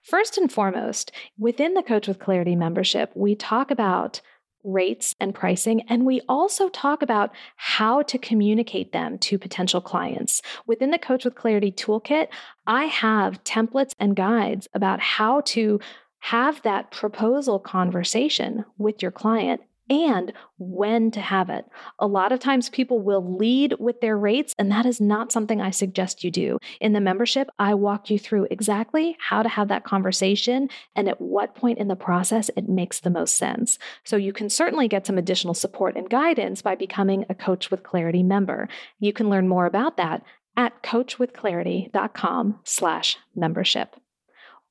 First 0.03 0.37
and 0.37 0.51
foremost, 0.51 1.09
within 1.39 1.73
the 1.73 1.83
Coach 1.83 2.09
with 2.09 2.19
Clarity 2.19 2.53
membership, 2.53 3.13
we 3.15 3.33
talk 3.33 3.71
about 3.71 4.19
rates 4.65 5.15
and 5.21 5.33
pricing, 5.33 5.83
and 5.87 6.05
we 6.05 6.19
also 6.27 6.67
talk 6.67 7.01
about 7.01 7.31
how 7.55 8.01
to 8.01 8.17
communicate 8.17 8.91
them 8.91 9.17
to 9.19 9.39
potential 9.39 9.79
clients. 9.79 10.41
Within 10.67 10.91
the 10.91 10.99
Coach 10.99 11.23
with 11.23 11.35
Clarity 11.35 11.71
toolkit, 11.71 12.27
I 12.67 12.83
have 12.83 13.41
templates 13.45 13.95
and 13.97 14.17
guides 14.17 14.67
about 14.73 14.99
how 14.99 15.39
to 15.45 15.79
have 16.19 16.61
that 16.63 16.91
proposal 16.91 17.57
conversation 17.57 18.65
with 18.77 19.01
your 19.01 19.11
client 19.11 19.61
and 19.89 20.33
when 20.57 21.11
to 21.11 21.19
have 21.19 21.49
it. 21.49 21.65
A 21.99 22.07
lot 22.07 22.31
of 22.31 22.39
times 22.39 22.69
people 22.69 22.99
will 22.99 23.37
lead 23.37 23.75
with 23.79 24.01
their 24.01 24.17
rates, 24.17 24.53
and 24.57 24.71
that 24.71 24.85
is 24.85 24.99
not 24.99 25.31
something 25.31 25.61
I 25.61 25.69
suggest 25.69 26.23
you 26.23 26.31
do. 26.31 26.57
In 26.81 26.93
the 26.93 27.01
membership, 27.01 27.49
I 27.59 27.73
walk 27.73 28.09
you 28.09 28.17
through 28.17 28.47
exactly 28.49 29.15
how 29.19 29.43
to 29.43 29.49
have 29.49 29.67
that 29.67 29.83
conversation 29.83 30.69
and 30.95 31.07
at 31.07 31.21
what 31.21 31.55
point 31.55 31.77
in 31.77 31.87
the 31.87 31.95
process 31.95 32.49
it 32.55 32.69
makes 32.69 32.99
the 32.99 33.09
most 33.09 33.35
sense. 33.35 33.77
So 34.03 34.17
you 34.17 34.33
can 34.33 34.49
certainly 34.49 34.87
get 34.87 35.05
some 35.05 35.17
additional 35.17 35.53
support 35.53 35.95
and 35.95 36.09
guidance 36.09 36.61
by 36.61 36.75
becoming 36.75 37.25
a 37.29 37.35
Coach 37.35 37.71
with 37.71 37.83
Clarity 37.83 38.23
member. 38.23 38.67
You 38.99 39.13
can 39.13 39.29
learn 39.29 39.47
more 39.47 39.65
about 39.65 39.97
that 39.97 40.23
at 40.57 40.83
coachwithclarity.com 40.83 42.59
slash 42.63 43.17
membership. 43.35 43.95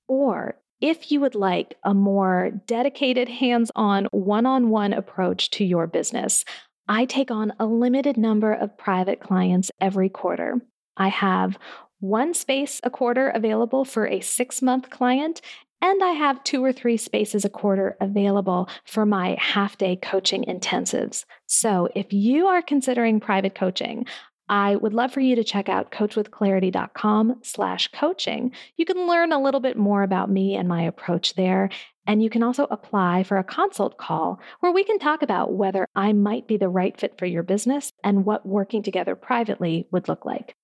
Or 0.07 0.57
if 0.85 1.11
you 1.11 1.18
would 1.18 1.35
like 1.35 1.79
a 1.83 1.94
more 1.94 2.51
dedicated, 2.66 3.27
hands 3.27 3.70
on, 3.75 4.05
one 4.11 4.44
on 4.44 4.68
one 4.68 4.92
approach 4.92 5.49
to 5.53 5.64
your 5.64 5.87
business, 5.87 6.44
I 6.87 7.07
take 7.07 7.31
on 7.31 7.55
a 7.59 7.64
limited 7.64 8.18
number 8.18 8.53
of 8.53 8.77
private 8.77 9.18
clients 9.18 9.70
every 9.81 10.11
quarter. 10.11 10.61
I 10.99 11.09
have 11.09 11.59
one 12.01 12.35
space 12.35 12.83
a 12.85 12.90
quarter 12.90 13.31
available 13.31 13.87
for 13.87 14.07
a 14.07 14.20
six 14.20 14.61
month 14.61 14.90
client, 14.90 15.40
and 15.81 16.05
I 16.05 16.11
have 16.11 16.44
two 16.44 16.62
or 16.62 16.70
three 16.70 16.99
spaces 16.99 17.47
a 17.47 17.49
quarter 17.49 17.97
available 17.99 18.68
for 18.85 19.07
my 19.07 19.38
half 19.40 19.79
day 19.79 19.97
coaching 19.97 20.44
intensives. 20.44 21.25
So 21.47 21.88
if 21.94 22.12
you 22.12 22.47
are 22.47 22.61
considering 22.61 23.20
private 23.20 23.55
coaching, 23.55 24.05
I 24.49 24.77
would 24.77 24.93
love 24.93 25.13
for 25.13 25.21
you 25.21 25.37
to 25.37 25.45
check 25.45 25.69
out 25.69 25.91
coachwithclarity.com 25.91 27.41
slash 27.43 27.89
coaching. 27.89 28.53
You 28.77 28.85
can 28.85 29.07
learn 29.07 29.33
a 29.33 29.43
little 29.43 29.61
bit 29.61 29.77
more 29.77 30.03
about 30.03 30.31
me 30.31 30.55
and 30.55 30.69
my 30.69 30.83
approach 30.83 31.35
there. 31.35 31.71
And 32.07 32.23
you 32.23 32.29
can 32.29 32.43
also 32.43 32.67
apply 32.71 33.23
for 33.23 33.39
a 33.39 33.45
consult 33.45 33.97
call 33.97 34.39
where 34.61 34.73
we 34.73 34.85
can 34.85 34.99
talk 34.99 35.23
about 35.23 35.55
whether 35.55 35.87
I 35.95 36.13
might 36.13 36.47
be 36.47 36.59
the 36.59 36.69
right 36.69 36.99
fit 36.99 37.19
for 37.19 37.25
your 37.25 37.43
business 37.43 37.93
and 38.03 38.27
what 38.27 38.45
working 38.45 38.83
together 38.83 39.17
privately 39.17 39.89
would 39.91 40.09
look 40.09 40.27
like. 40.27 40.55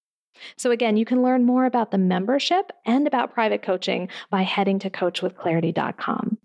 So, 0.57 0.71
again, 0.71 0.97
you 0.97 1.05
can 1.05 1.23
learn 1.23 1.45
more 1.45 1.65
about 1.65 1.91
the 1.91 1.99
membership 1.99 2.73
and 2.85 3.07
about 3.07 3.35
private 3.35 3.63
coaching 3.63 4.09
by 4.31 4.43
heading 4.43 4.79
to 4.81 4.91
coachwithclarity.com. 4.91 6.39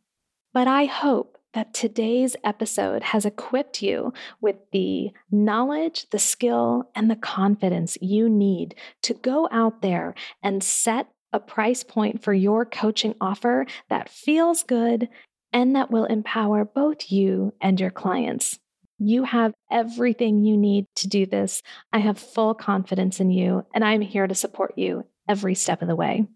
But 0.53 0.67
I 0.67 0.85
hope 0.85 1.34
that 1.55 1.73
today's 1.73 2.35
episode 2.43 3.01
has 3.01 3.25
equipped 3.25 3.81
you 3.81 4.13
with 4.41 4.57
the 4.71 5.11
knowledge, 5.31 6.05
the 6.11 6.19
skill, 6.19 6.83
and 6.93 7.09
the 7.09 7.15
confidence 7.15 7.97
you 8.01 8.29
need 8.29 8.75
to 9.01 9.13
go 9.13 9.47
out 9.51 9.81
there 9.81 10.13
and 10.43 10.63
set 10.63 11.07
a 11.33 11.39
price 11.39 11.83
point 11.83 12.21
for 12.21 12.33
your 12.33 12.65
coaching 12.65 13.15
offer 13.19 13.65
that 13.89 14.09
feels 14.09 14.63
good 14.63 15.09
and 15.51 15.75
that 15.75 15.89
will 15.89 16.05
empower 16.05 16.65
both 16.65 17.09
you 17.09 17.53
and 17.61 17.79
your 17.79 17.89
clients. 17.89 18.59
You 18.99 19.23
have 19.23 19.53
everything 19.71 20.43
you 20.43 20.57
need 20.57 20.85
to 20.97 21.07
do 21.07 21.25
this. 21.25 21.63
I 21.91 21.99
have 21.99 22.17
full 22.17 22.53
confidence 22.53 23.19
in 23.19 23.29
you, 23.29 23.65
and 23.73 23.83
I'm 23.83 24.01
here 24.01 24.27
to 24.27 24.35
support 24.35 24.73
you 24.77 25.05
every 25.27 25.55
step 25.55 25.81
of 25.81 25.87
the 25.87 25.95
way. 25.95 26.27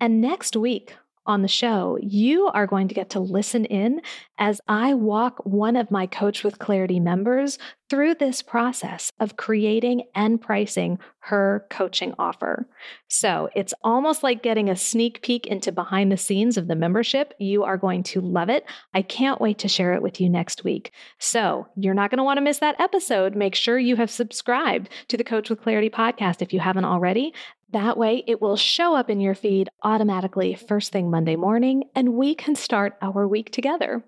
And 0.00 0.20
next 0.20 0.56
week, 0.56 0.94
on 1.26 1.42
the 1.42 1.48
show, 1.48 1.98
you 2.00 2.46
are 2.46 2.66
going 2.66 2.88
to 2.88 2.94
get 2.94 3.10
to 3.10 3.20
listen 3.20 3.64
in 3.64 4.00
as 4.38 4.60
I 4.68 4.94
walk 4.94 5.44
one 5.44 5.76
of 5.76 5.90
my 5.90 6.06
Coach 6.06 6.42
with 6.42 6.58
Clarity 6.58 7.00
members 7.00 7.58
through 7.90 8.14
this 8.14 8.40
process 8.40 9.10
of 9.18 9.36
creating 9.36 10.04
and 10.14 10.40
pricing 10.40 10.96
her 11.18 11.66
coaching 11.70 12.14
offer. 12.18 12.68
So 13.08 13.50
it's 13.56 13.74
almost 13.82 14.22
like 14.22 14.44
getting 14.44 14.70
a 14.70 14.76
sneak 14.76 15.20
peek 15.22 15.46
into 15.48 15.72
behind 15.72 16.10
the 16.10 16.16
scenes 16.16 16.56
of 16.56 16.68
the 16.68 16.76
membership. 16.76 17.34
You 17.40 17.64
are 17.64 17.76
going 17.76 18.04
to 18.04 18.20
love 18.20 18.48
it. 18.48 18.64
I 18.94 19.02
can't 19.02 19.40
wait 19.40 19.58
to 19.58 19.68
share 19.68 19.92
it 19.92 20.02
with 20.02 20.20
you 20.20 20.30
next 20.30 20.62
week. 20.62 20.92
So 21.18 21.66
you're 21.76 21.92
not 21.92 22.10
going 22.10 22.18
to 22.18 22.24
want 22.24 22.38
to 22.38 22.42
miss 22.44 22.60
that 22.60 22.80
episode. 22.80 23.34
Make 23.34 23.56
sure 23.56 23.78
you 23.78 23.96
have 23.96 24.10
subscribed 24.10 24.88
to 25.08 25.16
the 25.16 25.24
Coach 25.24 25.50
with 25.50 25.60
Clarity 25.60 25.90
podcast 25.90 26.40
if 26.40 26.52
you 26.52 26.60
haven't 26.60 26.84
already. 26.84 27.34
That 27.72 27.98
way, 27.98 28.22
it 28.26 28.40
will 28.40 28.56
show 28.56 28.94
up 28.94 29.10
in 29.10 29.20
your 29.20 29.34
feed 29.34 29.68
automatically 29.82 30.54
first 30.54 30.92
thing 30.92 31.10
Monday 31.10 31.36
morning, 31.36 31.84
and 31.94 32.14
we 32.14 32.34
can 32.34 32.54
start 32.54 32.96
our 33.02 33.26
week 33.26 33.50
together. 33.50 34.04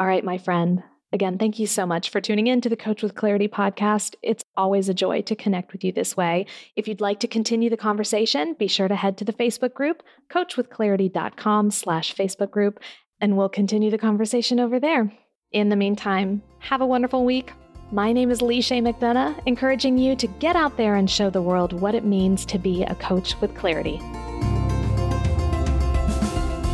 All 0.00 0.06
right, 0.06 0.24
my 0.24 0.38
friend. 0.38 0.82
Again, 1.12 1.36
thank 1.36 1.58
you 1.58 1.66
so 1.66 1.84
much 1.84 2.08
for 2.08 2.22
tuning 2.22 2.46
in 2.46 2.62
to 2.62 2.70
the 2.70 2.76
Coach 2.76 3.02
with 3.02 3.14
Clarity 3.14 3.46
podcast. 3.46 4.14
It's 4.22 4.44
always 4.56 4.88
a 4.88 4.94
joy 4.94 5.20
to 5.22 5.36
connect 5.36 5.72
with 5.72 5.84
you 5.84 5.92
this 5.92 6.16
way. 6.16 6.46
If 6.74 6.88
you'd 6.88 7.02
like 7.02 7.20
to 7.20 7.28
continue 7.28 7.68
the 7.68 7.76
conversation, 7.76 8.54
be 8.54 8.66
sure 8.66 8.88
to 8.88 8.96
head 8.96 9.18
to 9.18 9.24
the 9.24 9.32
Facebook 9.34 9.74
group, 9.74 10.02
coachwithclarity.com 10.30 11.70
slash 11.70 12.14
Facebook 12.14 12.50
group, 12.50 12.80
and 13.20 13.36
we'll 13.36 13.50
continue 13.50 13.90
the 13.90 13.98
conversation 13.98 14.58
over 14.58 14.80
there. 14.80 15.12
In 15.52 15.68
the 15.68 15.76
meantime, 15.76 16.42
have 16.60 16.80
a 16.80 16.86
wonderful 16.86 17.26
week. 17.26 17.52
My 17.90 18.10
name 18.10 18.30
is 18.30 18.40
Leisha 18.40 18.80
McDonough, 18.80 19.38
encouraging 19.44 19.98
you 19.98 20.16
to 20.16 20.26
get 20.26 20.56
out 20.56 20.78
there 20.78 20.94
and 20.94 21.10
show 21.10 21.28
the 21.28 21.42
world 21.42 21.74
what 21.74 21.94
it 21.94 22.06
means 22.06 22.46
to 22.46 22.58
be 22.58 22.84
a 22.84 22.94
coach 22.94 23.38
with 23.42 23.54
clarity. 23.54 23.98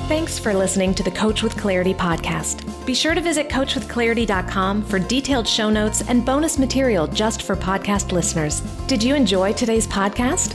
Thanks 0.07 0.39
for 0.39 0.55
listening 0.55 0.95
to 0.95 1.03
the 1.03 1.11
Coach 1.11 1.43
with 1.43 1.57
Clarity 1.57 1.93
podcast. 1.93 2.78
Be 2.89 2.95
sure 2.95 3.15
to 3.15 3.21
visit 3.21 3.51
coachwithclarity.com 3.51 4.83
for 4.83 4.99
detailed 4.99 5.47
show 5.47 5.69
notes 5.69 6.01
and 6.09 6.25
bonus 6.25 6.59
material 6.59 7.07
just 7.07 7.43
for 7.43 7.55
podcast 7.55 8.13
listeners. 8.13 8.63
Did 8.87 9.05
you 9.05 9.15
enjoy 9.15 9.53
today's 9.53 9.87
podcast? 9.87 10.55